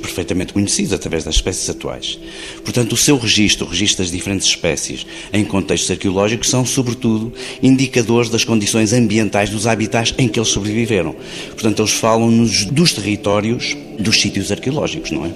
[0.01, 2.19] perfeitamente conhecidos através das espécies atuais.
[2.63, 8.30] Portanto, o seu registro, o registro das diferentes espécies em contextos arqueológicos, são, sobretudo, indicadores
[8.30, 11.15] das condições ambientais dos habitats em que eles sobreviveram.
[11.52, 15.32] Portanto, eles falam-nos dos territórios dos sítios arqueológicos, não é?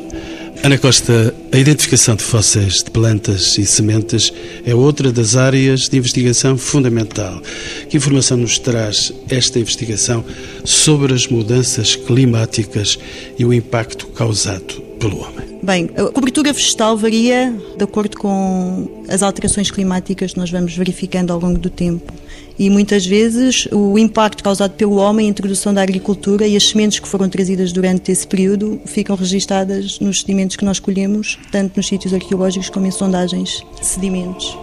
[0.61, 4.33] Ana Costa, a identificação de fósseis de plantas e sementes
[4.65, 7.41] é outra das áreas de investigação fundamental.
[7.89, 10.23] Que informação nos traz esta investigação
[10.65, 12.99] sobre as mudanças climáticas
[13.37, 15.47] e o impacto causado pelo homem?
[15.63, 21.31] Bem, a cobertura vegetal varia de acordo com as alterações climáticas que nós vamos verificando
[21.31, 22.13] ao longo do tempo.
[22.59, 26.99] E muitas vezes o impacto causado pelo homem, a introdução da agricultura e as sementes
[26.99, 31.87] que foram trazidas durante esse período ficam registadas nos sedimentos que nós colhemos, tanto nos
[31.87, 34.57] sítios arqueológicos como em sondagens de sedimentos.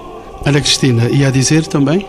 [0.44, 2.06] Ana Cristina, ia dizer também?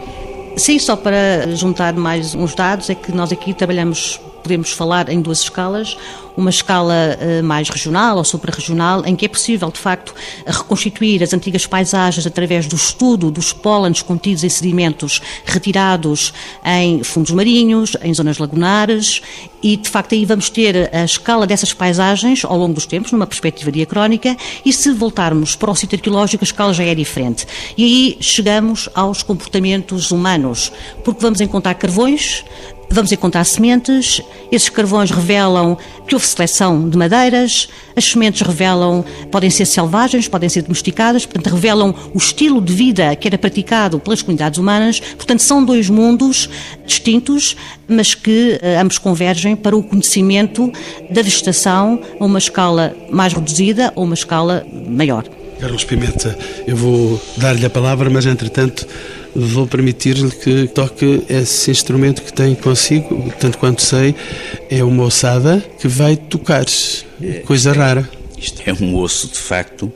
[0.57, 5.21] Sim, só para juntar mais uns dados, é que nós aqui trabalhamos, podemos falar em
[5.21, 5.97] duas escalas.
[6.37, 10.13] Uma escala uh, mais regional ou suprarregional, em que é possível, de facto,
[10.45, 16.31] reconstituir as antigas paisagens através do estudo dos pólenes contidos em sedimentos retirados
[16.63, 19.21] em fundos marinhos, em zonas lagunares,
[19.61, 23.25] e, de facto, aí vamos ter a escala dessas paisagens ao longo dos tempos, numa
[23.25, 27.47] perspectiva diacrónica, e se voltarmos para o sítio arqueológico, a escala já é diferente.
[27.75, 30.71] E aí chegamos aos comportamentos humanos,
[31.03, 32.45] porque vamos encontrar carvões,
[32.89, 39.49] Vamos encontrar sementes, esses carvões revelam que houve seleção de madeiras, as sementes revelam, podem
[39.49, 44.21] ser selvagens, podem ser domesticadas, portanto, revelam o estilo de vida que era praticado pelas
[44.21, 44.99] comunidades humanas.
[44.99, 46.49] Portanto, são dois mundos
[46.85, 50.71] distintos, mas que eh, ambos convergem para o conhecimento
[51.09, 55.25] da vegetação a uma escala mais reduzida ou uma escala maior.
[55.59, 58.87] Carlos Pimenta, eu vou dar-lhe a palavra, mas entretanto
[59.35, 64.15] vou permitir-lhe que toque esse instrumento que tem consigo, tanto quanto sei,
[64.69, 66.65] é uma ossada que vai tocar,
[67.45, 68.16] coisa rara.
[68.37, 69.91] Isto é um osso, de facto,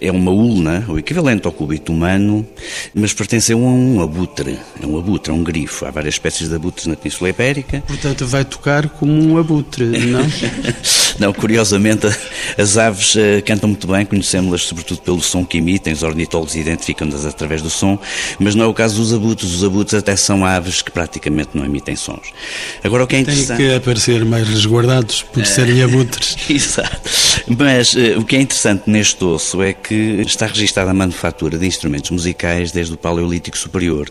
[0.00, 2.44] é uma ulna, o equivalente ao cúbito humano,
[2.92, 4.58] mas pertence a um abutre.
[4.82, 5.86] É um abutre, é um grifo.
[5.86, 7.82] Há várias espécies de abutres na Península Ibérica.
[7.86, 10.26] Portanto, vai tocar como um abutre, não?
[11.20, 12.08] não, curiosamente,
[12.58, 17.24] as aves uh, cantam muito bem, conhecemos-las sobretudo pelo som que emitem, os ornitólogos identificam-nas
[17.24, 17.98] através do som,
[18.40, 19.54] mas não é o caso dos abutres.
[19.54, 22.32] Os abutres até são aves que praticamente não emitem sons.
[22.82, 23.58] Agora, o que é interessante...
[23.58, 26.36] Tem que aparecer mais resguardados por serem abutres.
[26.50, 27.33] Exato.
[27.46, 29.94] Mas uh, o que é interessante neste osso é que
[30.26, 34.10] está registada a manufatura de instrumentos musicais desde o Paleolítico Superior.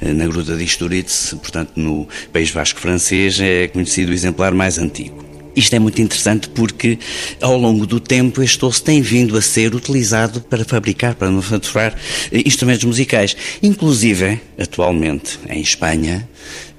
[0.00, 4.78] Uh, na Gruta de Isturitz, portanto no País Vasco francês, é conhecido o exemplar mais
[4.78, 5.30] antigo.
[5.56, 6.98] Isto é muito interessante porque,
[7.40, 11.94] ao longo do tempo, este osso tem vindo a ser utilizado para fabricar, para manufaturar
[12.30, 13.36] eh, instrumentos musicais.
[13.62, 16.28] Inclusive, atualmente, em Espanha,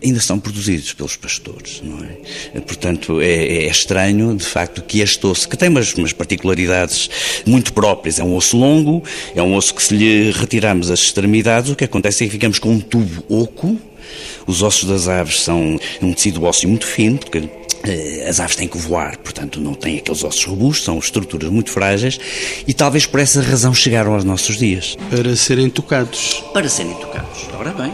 [0.04, 2.60] ainda são produzidos pelos pastores, não é?
[2.62, 7.10] Portanto, é, é estranho, de facto, que este osso, que tem umas, umas, particularidades
[7.46, 9.04] muito próprias, é um osso longo,
[9.36, 12.60] é um osso que se lhe retirarmos as extremidades, o que acontece é que ficamos
[12.60, 13.78] com um tubo oco,
[14.48, 17.48] os ossos das aves são um tecido ósseo muito fino, porque
[17.84, 21.72] eh, as aves têm que voar, portanto não têm aqueles ossos robustos, são estruturas muito
[21.72, 22.20] frágeis
[22.68, 24.98] e talvez por essa razão chegaram aos nossos dias.
[25.10, 26.44] Para serem tocados.
[26.54, 27.48] Para serem tocados.
[27.58, 27.92] Ora bem,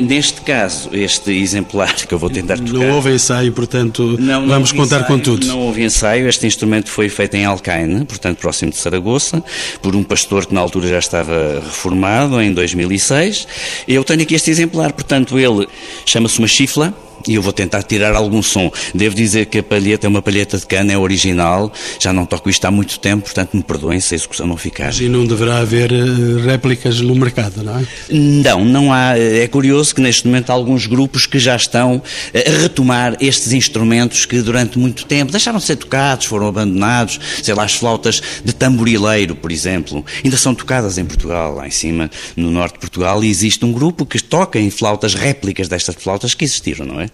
[0.00, 2.72] neste caso, este exemplar que eu vou tentar tocar...
[2.72, 5.46] Não houve ensaio, portanto, não, não vamos contar ensaio, com tudo.
[5.46, 9.42] Não houve ensaio, este instrumento foi feito em Alcaine, portanto, próximo de Saragoça,
[9.82, 13.46] por um pastor que na altura já estava reformado, em 2006.
[13.86, 15.66] Eu tenho aqui este exemplar, portanto, ele
[16.04, 16.94] chama-se uma chifla,
[17.26, 18.70] e eu vou tentar tirar algum som.
[18.94, 22.48] Devo dizer que a palheta é uma palheta de cana, é original, já não toco
[22.50, 24.94] isto há muito tempo, portanto me perdoem se a execução não ficar.
[25.00, 27.86] E não deverá haver eh, réplicas no mercado, não é?
[28.10, 29.18] Não, não há.
[29.18, 32.02] É curioso que neste momento há alguns grupos que já estão
[32.32, 37.18] eh, a retomar estes instrumentos que durante muito tempo deixaram de ser tocados, foram abandonados,
[37.42, 41.70] sei lá, as flautas de tamborileiro, por exemplo, ainda são tocadas em Portugal, lá em
[41.70, 45.94] cima, no norte de Portugal, e existe um grupo que toca em flautas réplicas destas
[45.94, 47.07] flautas que existiram, não é?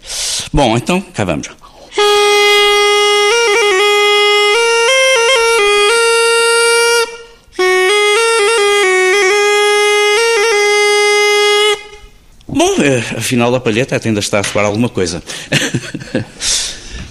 [0.53, 1.49] Bom, então cá vamos.
[12.47, 15.21] Bom, é, afinal a palheta ainda está a soar alguma coisa.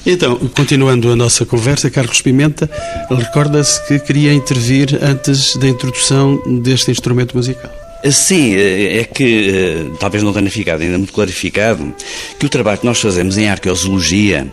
[0.07, 2.69] Então, continuando a nossa conversa, Carlos Pimenta
[3.09, 7.84] recorda-se que queria intervir antes da introdução deste instrumento musical.
[8.11, 11.95] Sim, eh, é que eh, talvez não tenha ficado ainda muito clarificado
[12.39, 14.47] que o trabalho que nós fazemos em arqueologia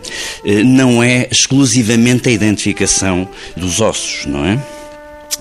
[0.44, 4.58] eh, não é exclusivamente a identificação dos ossos, não é?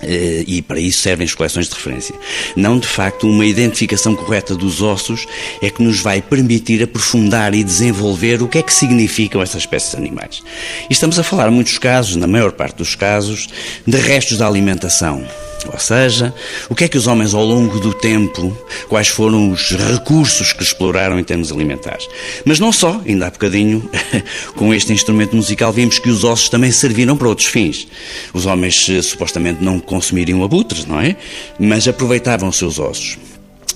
[0.03, 2.15] E para isso servem as coleções de referência.
[2.55, 5.27] Não, de facto, uma identificação correta dos ossos
[5.61, 9.95] é que nos vai permitir aprofundar e desenvolver o que é que significam essas espécies
[9.95, 10.41] animais.
[10.89, 13.47] E estamos a falar, em muitos casos, na maior parte dos casos,
[13.85, 15.25] de restos da alimentação
[15.71, 16.33] ou seja,
[16.69, 18.55] o que é que os homens ao longo do tempo,
[18.87, 22.07] quais foram os recursos que exploraram em termos alimentares.
[22.45, 23.87] Mas não só, ainda há bocadinho,
[24.55, 27.87] com este instrumento musical, vimos que os ossos também serviram para outros fins.
[28.33, 31.15] Os homens eh, supostamente não consumiriam abutres, não é?
[31.59, 33.17] Mas aproveitavam seus ossos.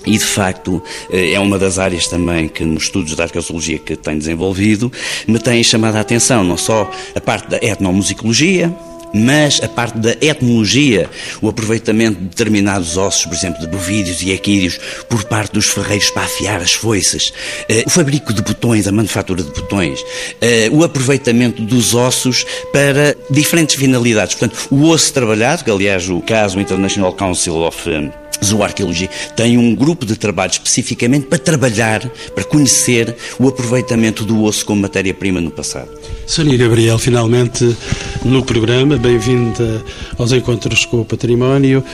[0.06, 3.96] E, de facto, eh, é uma das áreas também que, nos estudos da arqueologia que
[3.96, 4.90] tenho desenvolvido,
[5.26, 8.72] me tem chamado a atenção, não só a parte da etnomusicologia,
[9.12, 11.08] mas a parte da etnologia,
[11.40, 16.10] o aproveitamento de determinados ossos, por exemplo, de bovídeos e equídeos, por parte dos ferreiros
[16.10, 17.32] para afiar as foices,
[17.68, 20.04] eh, o fabrico de botões, a manufatura de botões,
[20.40, 24.34] eh, o aproveitamento dos ossos para diferentes finalidades.
[24.34, 29.74] Portanto, o osso trabalhado, que aliás o caso International Council of eh, Zooarqueologia tem um
[29.74, 35.50] grupo de trabalho especificamente para trabalhar, para conhecer o aproveitamento do osso como matéria-prima no
[35.50, 35.88] passado.
[36.26, 37.76] Sónia Gabriel, finalmente
[38.24, 39.84] no programa, bem-vinda
[40.18, 41.84] aos Encontros com o Património.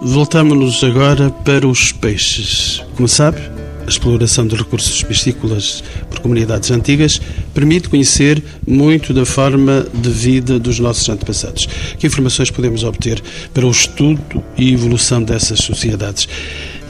[0.00, 2.82] Voltamos-nos agora para os peixes.
[2.96, 3.40] Como sabe,
[3.86, 7.20] a exploração de recursos piscícolas por comunidades antigas
[7.54, 11.66] permite conhecer muito da forma de vida dos nossos antepassados.
[11.98, 16.28] Que informações podemos obter para o estudo e evolução dessas sociedades?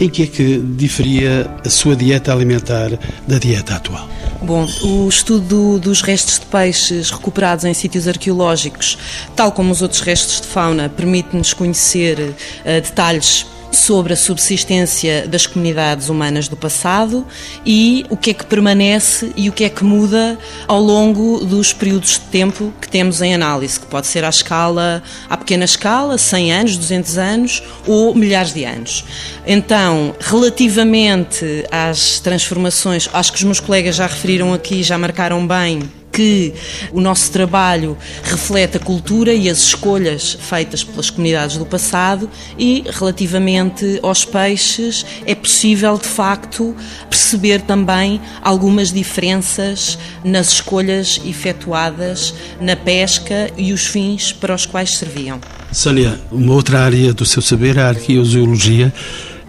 [0.00, 2.90] Em que é que diferia a sua dieta alimentar
[3.26, 4.08] da dieta atual?
[4.42, 8.98] Bom, o estudo dos restos de peixes recuperados em sítios arqueológicos,
[9.36, 13.46] tal como os outros restos de fauna, permite-nos conhecer uh, detalhes
[13.76, 17.26] sobre a subsistência das comunidades humanas do passado
[17.64, 21.72] e o que é que permanece e o que é que muda ao longo dos
[21.72, 26.18] períodos de tempo que temos em análise, que pode ser à escala, à pequena escala,
[26.18, 29.04] 100 anos, 200 anos ou milhares de anos.
[29.46, 36.01] Então, relativamente às transformações, acho que os meus colegas já referiram aqui, já marcaram bem
[36.12, 36.52] que
[36.92, 42.84] o nosso trabalho reflete a cultura e as escolhas feitas pelas comunidades do passado e,
[42.86, 46.76] relativamente aos peixes, é possível, de facto,
[47.08, 54.98] perceber também algumas diferenças nas escolhas efetuadas na pesca e os fins para os quais
[54.98, 55.40] serviam.
[55.72, 58.92] Sónia, uma outra área do seu saber, a arqueozoologia,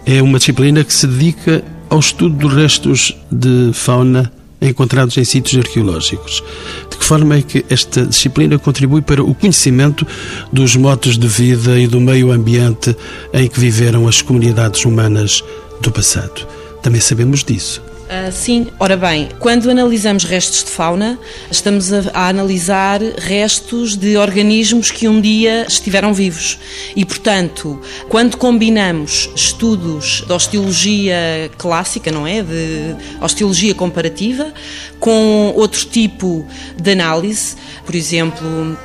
[0.06, 5.64] é uma disciplina que se dedica ao estudo dos restos de fauna encontrados em sítios
[5.64, 6.42] arqueológicos.
[6.90, 10.06] De que forma é que esta disciplina contribui para o conhecimento
[10.52, 12.96] dos modos de vida e do meio ambiente
[13.32, 15.44] em que viveram as comunidades humanas
[15.80, 16.46] do passado?
[16.82, 17.82] Também sabemos disso.
[18.14, 21.18] Uh, sim, ora bem, quando analisamos restos de fauna,
[21.50, 26.56] estamos a, a, analisar restos de organismos que um dia estiveram vivos.
[26.94, 32.40] E, portanto, quando combinamos estudos de osteologia clássica, não é?
[32.40, 34.54] De osteologia comparativa,
[35.00, 36.46] com outro tipo
[36.80, 38.78] de análise, por exemplo,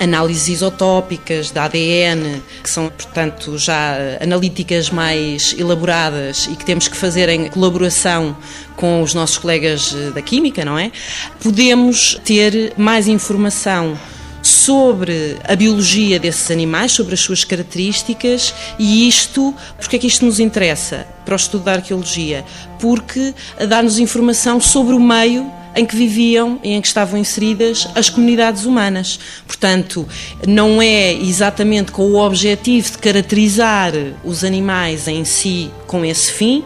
[0.00, 6.96] análises isotópicas da ADN, que são, portanto, já analíticas mais elaboradas e que temos que
[6.96, 8.36] fazer em colaboração
[8.76, 10.92] com os nossos colegas eh, da Química, não é?
[11.40, 13.98] Podemos ter mais informação
[14.42, 20.24] sobre a biologia desses animais, sobre as suas características e isto, porque é que isto
[20.24, 22.44] nos interessa para o estudo da arqueologia?
[22.78, 23.34] Porque
[23.68, 28.64] dá-nos informação sobre o meio em que viviam e em que estavam inseridas as comunidades
[28.64, 29.20] humanas.
[29.46, 30.08] Portanto,
[30.48, 33.92] não é exatamente com o objetivo de caracterizar
[34.24, 36.64] os animais em si com esse fim,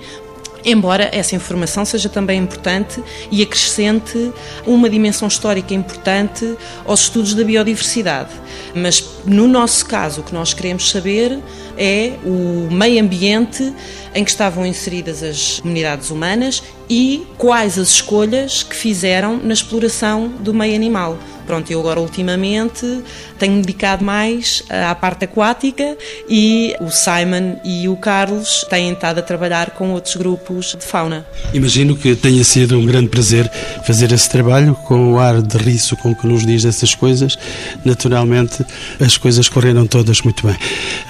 [0.65, 4.31] Embora essa informação seja também importante e acrescente
[4.67, 8.31] uma dimensão histórica importante aos estudos da biodiversidade.
[8.75, 11.39] Mas no nosso caso, o que nós queremos saber
[11.81, 13.73] é o meio ambiente
[14.15, 20.29] em que estavam inseridas as comunidades humanas e quais as escolhas que fizeram na exploração
[20.29, 21.19] do meio animal.
[21.51, 23.03] Pronto, eu agora ultimamente
[23.37, 25.97] tenho dedicado mais à parte aquática
[26.29, 31.27] e o Simon e o Carlos têm estado a trabalhar com outros grupos de fauna.
[31.53, 33.51] Imagino que tenha sido um grande prazer
[33.85, 37.37] fazer esse trabalho com o ar de riso com que nos diz essas coisas.
[37.85, 38.65] Naturalmente,
[39.01, 40.57] as coisas correram todas muito bem.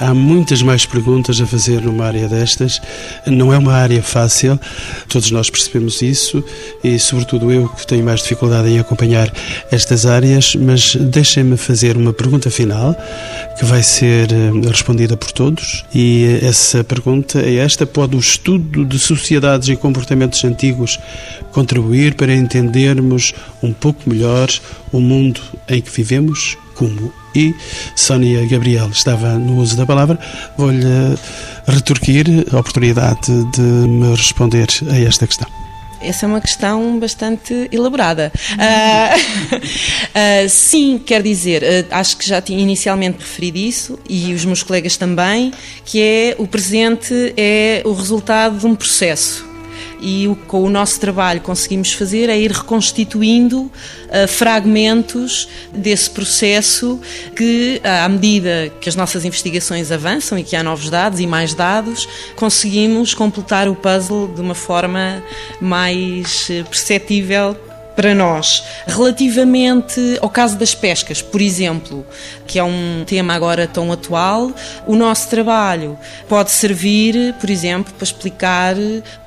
[0.00, 2.80] Há muitas mais perguntas a fazer numa área destas.
[3.26, 4.58] Não é uma área fácil,
[5.08, 6.42] todos nós percebemos isso
[6.82, 9.32] e, sobretudo, eu que tenho mais dificuldade em acompanhar
[9.70, 12.94] estas áreas mas deixem-me fazer uma pergunta final
[13.58, 15.84] que vai ser eh, respondida por todos.
[15.94, 20.98] E essa pergunta é esta: pode o estudo de sociedades e comportamentos antigos
[21.52, 24.48] contribuir para entendermos um pouco melhor
[24.92, 26.56] o mundo em que vivemos?
[26.80, 27.12] Como?
[27.34, 27.54] E
[27.94, 30.18] Sónia Gabriel estava no uso da palavra.
[30.56, 31.14] Vou-lhe
[31.66, 35.46] retorquir a oportunidade de me responder a esta questão.
[36.00, 38.32] Essa é uma questão bastante elaborada.
[38.52, 39.18] Uh,
[40.46, 44.62] uh, sim, quer dizer, uh, acho que já tinha inicialmente referido isso e os meus
[44.62, 45.52] colegas também,
[45.84, 49.49] que é o presente é o resultado de um processo
[50.00, 57.00] e o, com o nosso trabalho conseguimos fazer é ir reconstituindo uh, fragmentos desse processo
[57.36, 61.54] que, à medida que as nossas investigações avançam e que há novos dados e mais
[61.54, 65.22] dados, conseguimos completar o puzzle de uma forma
[65.60, 67.56] mais eh, perceptível
[68.00, 68.64] para nós.
[68.86, 72.06] Relativamente ao caso das pescas, por exemplo,
[72.46, 74.50] que é um tema agora tão atual,
[74.86, 78.74] o nosso trabalho pode servir, por exemplo, para explicar,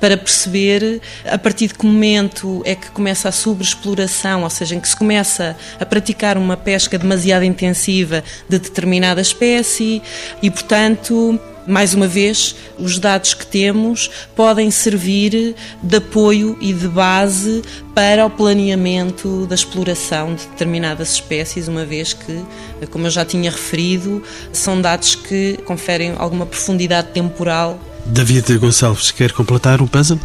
[0.00, 4.80] para perceber a partir de que momento é que começa a sobreexploração, ou seja, em
[4.80, 10.02] que se começa a praticar uma pesca demasiado intensiva de determinada espécie
[10.42, 16.88] e, portanto, mais uma vez, os dados que temos podem servir de apoio e de
[16.88, 17.62] base
[17.94, 22.44] para o planeamento da exploração de determinadas espécies, uma vez que,
[22.90, 27.78] como eu já tinha referido, são dados que conferem alguma profundidade temporal.
[28.06, 30.18] David Gonçalves, quer completar o puzzle?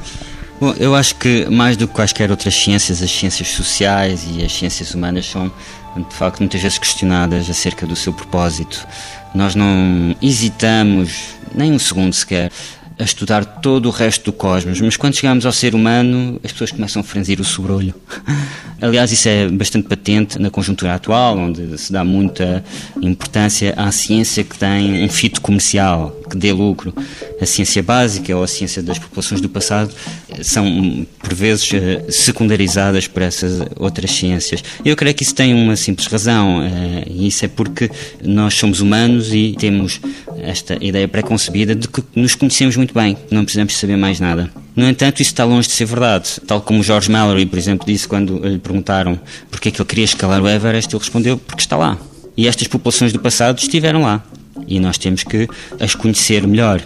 [0.60, 4.52] Bom, eu acho que mais do que quaisquer outras ciências, as ciências sociais e as
[4.52, 5.50] ciências humanas são,
[5.96, 8.86] de facto, muitas vezes questionadas acerca do seu propósito.
[9.34, 12.52] Nós não hesitamos nem um segundo sequer
[13.00, 16.72] a estudar todo o resto do cosmos, mas quando chegamos ao ser humano, as pessoas
[16.72, 17.96] começam a franzir o sobrolho.
[18.82, 22.64] Aliás, isso é bastante patente na conjuntura atual, onde se dá muita
[23.02, 26.94] importância à ciência que tem um fito comercial, que dê lucro.
[27.42, 29.94] A ciência básica ou a ciência das populações do passado
[30.42, 34.64] são, por vezes, eh, secundarizadas por essas outras ciências.
[34.86, 37.90] Eu creio que isso tem uma simples razão, eh, e isso é porque
[38.24, 40.00] nós somos humanos e temos
[40.42, 44.50] esta ideia preconcebida de que nos conhecemos muito bem, não precisamos saber mais nada.
[44.76, 46.40] No entanto, isso está longe de ser verdade.
[46.48, 49.20] Tal como George Mallory, por exemplo, disse quando lhe perguntaram
[49.52, 51.98] porque é que ele queria escalar o Everest, ele respondeu porque está lá.
[52.38, 54.24] E estas populações do passado estiveram lá.
[54.68, 55.48] E nós temos que
[55.80, 56.82] as conhecer melhor.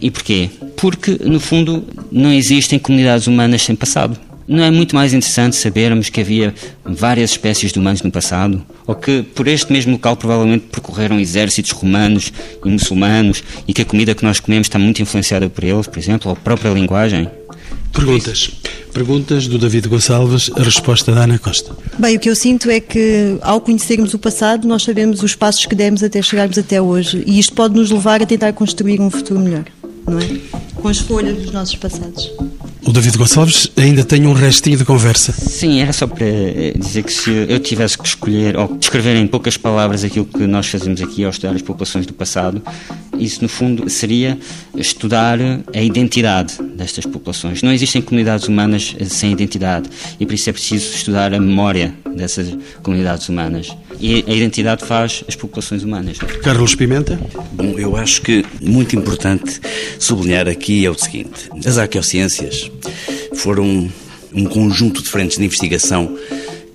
[0.00, 0.50] E porquê?
[0.76, 4.18] Porque, no fundo, não existem comunidades humanas sem passado.
[4.46, 8.64] Não é muito mais interessante sabermos que havia várias espécies de humanos no passado?
[8.86, 12.32] Ou que por este mesmo local provavelmente percorreram exércitos romanos
[12.64, 15.98] e muçulmanos e que a comida que nós comemos está muito influenciada por eles, por
[15.98, 17.28] exemplo, ou a própria linguagem?
[17.92, 18.50] Perguntas.
[18.92, 21.76] Perguntas do David Gonçalves, a resposta da Ana Costa.
[21.98, 25.66] Bem, o que eu sinto é que ao conhecermos o passado, nós sabemos os passos
[25.66, 29.10] que demos até chegarmos até hoje e isto pode nos levar a tentar construir um
[29.10, 29.64] futuro melhor,
[30.08, 30.26] não é?
[30.74, 32.30] Com as escolhas dos nossos passados.
[32.88, 35.32] O David Gonçalves ainda tem um restinho de conversa.
[35.32, 39.26] Sim, era só para eh, dizer que se eu tivesse que escolher ou descrever em
[39.26, 42.62] poucas palavras aquilo que nós fazemos aqui ao estudar as populações do passado,
[43.18, 44.38] isso no fundo seria
[44.74, 45.38] estudar
[45.74, 47.62] a identidade destas populações.
[47.62, 52.56] Não existem comunidades humanas sem identidade e por isso é preciso estudar a memória dessas
[52.82, 53.76] comunidades humanas.
[54.00, 56.18] E a identidade faz as populações humanas.
[56.42, 57.20] Carlos Pimenta?
[57.52, 59.60] Bom, eu acho que muito importante
[59.98, 62.70] sublinhar aqui é o seguinte: as arqueociências
[63.34, 63.88] foram
[64.32, 66.16] um conjunto de frentes de investigação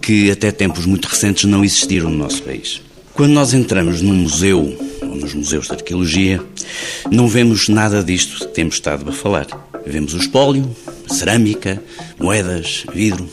[0.01, 2.81] que até tempos muito recentes não existiram no nosso país.
[3.13, 6.43] Quando nós entramos num museu ou nos museus de arqueologia,
[7.11, 9.47] não vemos nada disto que temos estado a falar.
[9.85, 10.75] Vemos o espólio,
[11.07, 11.81] cerâmica,
[12.19, 13.29] moedas, vidro.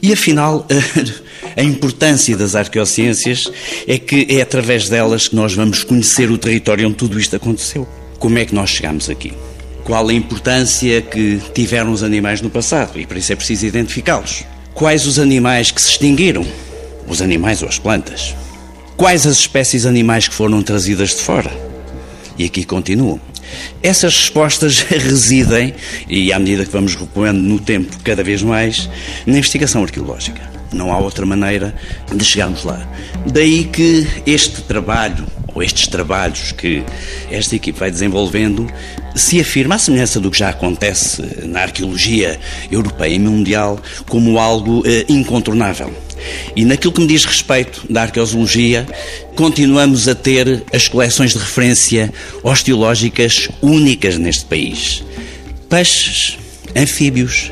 [0.00, 0.66] E afinal,
[1.56, 3.50] a importância das arqueociências
[3.88, 7.88] é que é através delas que nós vamos conhecer o território onde tudo isto aconteceu.
[8.18, 9.32] Como é que nós chegamos aqui?
[9.82, 13.00] Qual a importância que tiveram os animais no passado?
[13.00, 14.44] E para isso é preciso identificá-los.
[14.74, 16.46] Quais os animais que se extinguiram?
[17.08, 18.34] Os animais ou as plantas?
[18.94, 21.50] Quais as espécies animais que foram trazidas de fora?
[22.36, 23.18] E aqui continuam.
[23.82, 25.72] Essas respostas residem,
[26.06, 28.90] e à medida que vamos recuando no tempo cada vez mais,
[29.24, 30.55] na investigação arqueológica.
[30.76, 31.74] Não há outra maneira
[32.14, 32.86] de chegarmos lá.
[33.26, 36.84] Daí que este trabalho, ou estes trabalhos que
[37.30, 38.70] esta equipe vai desenvolvendo,
[39.14, 42.38] se afirma, à semelhança do que já acontece na arqueologia
[42.70, 45.90] europeia e mundial, como algo eh, incontornável.
[46.54, 48.86] E naquilo que me diz respeito da arqueologia,
[49.34, 52.12] continuamos a ter as coleções de referência
[52.42, 55.02] osteológicas únicas neste país.
[55.68, 56.38] Peixes,
[56.76, 57.50] anfíbios,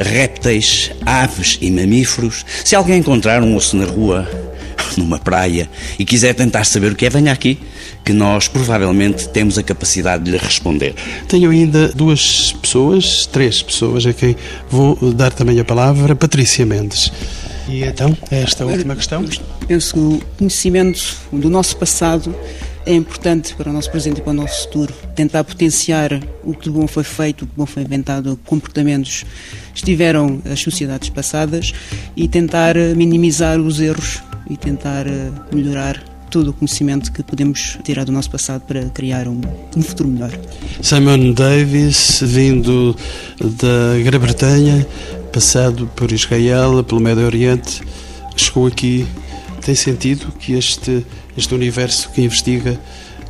[0.00, 2.44] répteis, aves e mamíferos.
[2.64, 4.28] Se alguém encontrar um osso na rua,
[4.96, 7.58] numa praia, e quiser tentar saber o que é, venha aqui,
[8.04, 10.94] que nós provavelmente temos a capacidade de lhe responder.
[11.28, 14.34] Tenho ainda duas pessoas, três pessoas a quem
[14.68, 16.16] vou dar também a palavra.
[16.16, 17.12] Patrícia Mendes.
[17.68, 19.24] E então, esta última questão?
[19.68, 22.34] Penso que o conhecimento do nosso passado
[22.86, 24.94] é importante para o nosso presente e para o nosso futuro.
[25.14, 28.48] Tentar potenciar o que de bom foi feito, o que de bom foi inventado, que
[28.48, 29.24] comportamentos
[29.74, 31.72] estiveram as sociedades passadas
[32.16, 35.06] e tentar minimizar os erros e tentar
[35.52, 39.40] melhorar todo o conhecimento que podemos tirar do nosso passado para criar um,
[39.76, 40.30] um futuro melhor.
[40.80, 42.96] Simon Davis, vindo
[43.40, 44.86] da Grã-Bretanha,
[45.32, 47.82] passado por Israel, pelo Médio Oriente,
[48.36, 49.06] chegou aqui.
[49.64, 51.04] Tem sentido que este,
[51.36, 52.78] este universo que investiga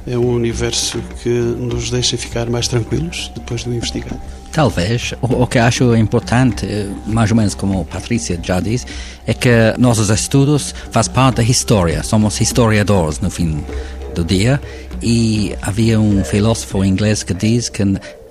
[0.07, 4.19] é um universo que nos deixa ficar mais tranquilos depois de o investigar?
[4.53, 5.15] Talvez.
[5.23, 6.67] O, o, que acho importante,
[7.07, 8.87] mais ou menos como a Patrícia já disse,
[9.27, 12.03] é que nossos estudos fazem parte da história.
[12.03, 13.63] Somos historiadores no fim
[14.15, 14.61] do dia.
[15.03, 17.83] E havia um filósofo inglês que diz que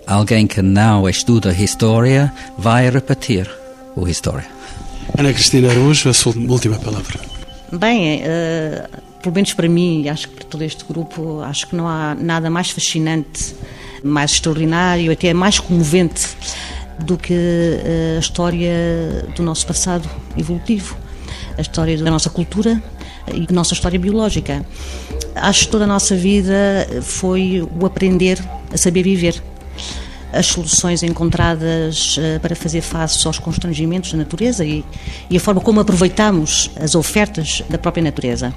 [0.05, 3.49] alguém que não estuda história vai repetir
[3.97, 4.45] a história.
[5.17, 7.38] Ana Cristina Araújo, a sua última palavra.
[7.71, 11.87] Bem, uh, pelo menos para mim, acho que para todo este grupo, acho que não
[11.87, 13.55] há nada mais fascinante
[14.03, 16.27] mais extraordinário, até mais comovente
[16.99, 20.97] do que eh, a história do nosso passado evolutivo,
[21.57, 22.81] a história da nossa cultura
[23.33, 24.65] e da nossa história biológica.
[25.35, 26.53] Acho que toda a nossa vida
[27.01, 28.37] foi o aprender
[28.73, 29.41] a saber viver.
[30.31, 34.85] As soluções encontradas eh, para fazer face aos constrangimentos da natureza e,
[35.29, 38.53] e a forma como aproveitamos as ofertas da própria natureza.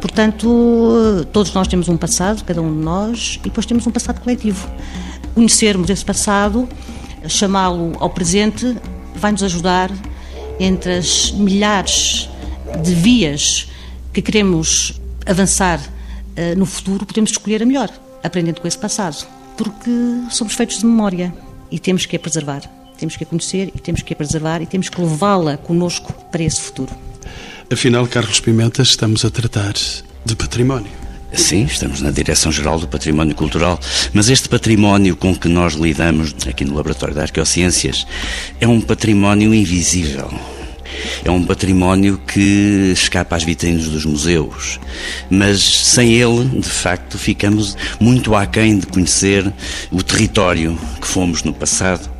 [0.00, 4.20] Portanto, todos nós temos um passado, cada um de nós, e depois temos um passado
[4.20, 4.68] coletivo.
[5.34, 6.68] Conhecermos esse passado,
[7.28, 8.76] chamá-lo ao presente,
[9.14, 9.90] vai nos ajudar
[10.58, 12.28] entre as milhares
[12.82, 13.68] de vias
[14.12, 17.90] que queremos avançar uh, no futuro, podemos escolher a melhor,
[18.22, 19.26] aprendendo com esse passado.
[19.62, 21.32] Porque somos feitos de memória
[21.70, 22.62] e temos que a preservar.
[22.98, 26.42] Temos que a conhecer e temos que a preservar e temos que levá-la conosco para
[26.42, 26.92] esse futuro.
[27.72, 29.74] Afinal, Carlos Pimenta, estamos a tratar
[30.24, 30.90] de património.
[31.32, 33.78] Sim, estamos na Direção-Geral do Património Cultural,
[34.12, 38.04] mas este património com que nós lidamos aqui no Laboratório de Arqueociências
[38.60, 40.28] é um património invisível.
[41.24, 44.80] É um património que escapa às vitrines dos museus,
[45.30, 49.52] mas sem ele, de facto, ficamos muito aquém de conhecer
[49.90, 52.10] o território que fomos no passado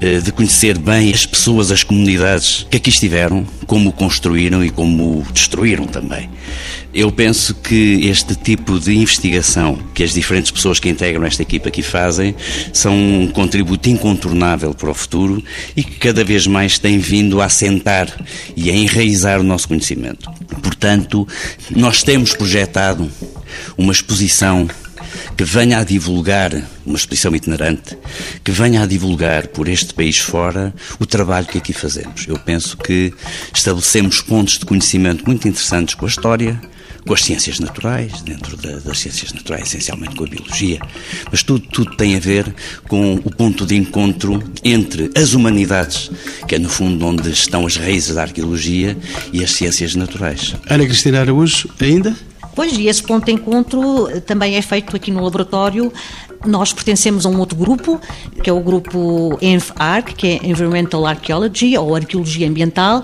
[0.00, 4.70] eh, de conhecer bem as pessoas, as comunidades que aqui estiveram, como o construíram e
[4.70, 6.30] como o destruíram também.
[6.98, 11.68] Eu penso que este tipo de investigação que as diferentes pessoas que integram esta equipa
[11.68, 12.34] aqui fazem
[12.72, 15.40] são um contributo incontornável para o futuro
[15.76, 18.12] e que cada vez mais tem vindo a assentar
[18.56, 20.28] e a enraizar o nosso conhecimento.
[20.60, 21.24] Portanto,
[21.70, 23.08] nós temos projetado
[23.76, 24.68] uma exposição
[25.36, 26.50] que venha a divulgar,
[26.84, 27.96] uma exposição itinerante,
[28.42, 32.26] que venha a divulgar por este país fora o trabalho que aqui fazemos.
[32.26, 33.14] Eu penso que
[33.54, 36.60] estabelecemos pontos de conhecimento muito interessantes com a história,
[37.08, 40.78] com as ciências naturais, dentro da, das ciências naturais, essencialmente com a biologia,
[41.32, 42.54] mas tudo, tudo tem a ver
[42.86, 46.10] com o ponto de encontro entre as humanidades,
[46.46, 48.94] que é no fundo onde estão as raízes da arqueologia,
[49.32, 50.54] e as ciências naturais.
[50.68, 52.14] Ana Cristina Araújo, ainda?
[52.54, 55.92] Pois, e esse ponto de encontro também é feito aqui no laboratório.
[56.44, 58.00] Nós pertencemos a um outro grupo,
[58.42, 63.00] que é o grupo ENVARC, que é Environmental Archaeology, ou Arqueologia Ambiental,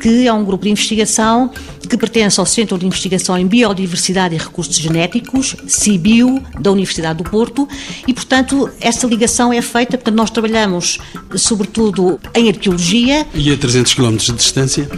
[0.00, 1.50] que é um grupo de investigação
[1.88, 7.28] que pertence ao Centro de Investigação em Biodiversidade e Recursos Genéticos, CIBIO, da Universidade do
[7.28, 7.68] Porto,
[8.06, 10.98] e, portanto, essa ligação é feita, portanto, nós trabalhamos,
[11.36, 13.26] sobretudo, em arqueologia.
[13.34, 14.88] E a 300 km de distância?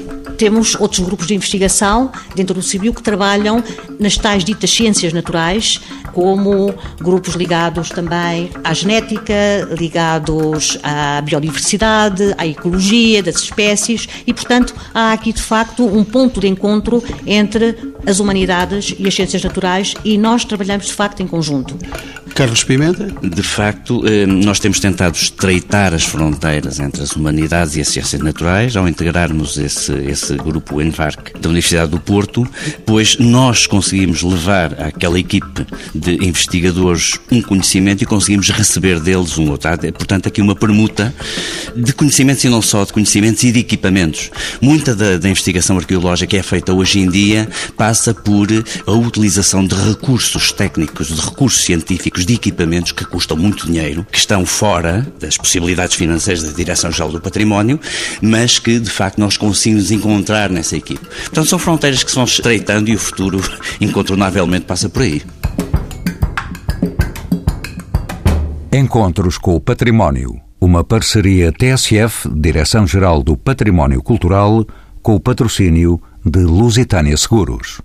[0.43, 3.63] Temos outros grupos de investigação dentro do CIBIO que trabalham
[4.01, 5.81] nas tais ditas ciências naturais,
[6.13, 9.33] como grupos ligados também à genética,
[9.79, 16.41] ligados à biodiversidade, à ecologia das espécies e, portanto, há aqui de facto um ponto
[16.41, 21.27] de encontro entre as humanidades e as ciências naturais e nós trabalhamos de facto em
[21.29, 21.79] conjunto.
[22.35, 23.13] Carlos Pimenta?
[23.23, 28.21] De facto, eh, nós temos tentado estreitar as fronteiras entre as humanidades e as ciências
[28.23, 32.47] naturais ao integrarmos esse, esse grupo ENVARC da Universidade do Porto,
[32.87, 39.51] pois nós conseguimos levar àquela equipe de investigadores um conhecimento e conseguimos receber deles um
[39.51, 39.69] outro.
[39.69, 41.15] Há, portanto, aqui uma permuta
[41.77, 44.31] de conhecimentos e não só de conhecimentos e de equipamentos.
[44.61, 48.49] Muita da, da investigação arqueológica que é feita hoje em dia passa por
[48.87, 54.19] a utilização de recursos técnicos, de recursos científicos de equipamentos que custam muito dinheiro, que
[54.19, 57.81] estão fora das possibilidades financeiras da Direção-Geral do Património,
[58.21, 61.05] mas que de facto nós conseguimos encontrar nessa equipe.
[61.05, 63.41] Portanto, são fronteiras que se vão estreitando e o futuro
[63.81, 65.23] incontornavelmente passa por aí.
[68.73, 70.41] Encontros com o Património.
[70.61, 74.65] Uma parceria TSF, Direção-Geral do Património Cultural,
[75.03, 77.81] com o patrocínio de Lusitânia Seguros.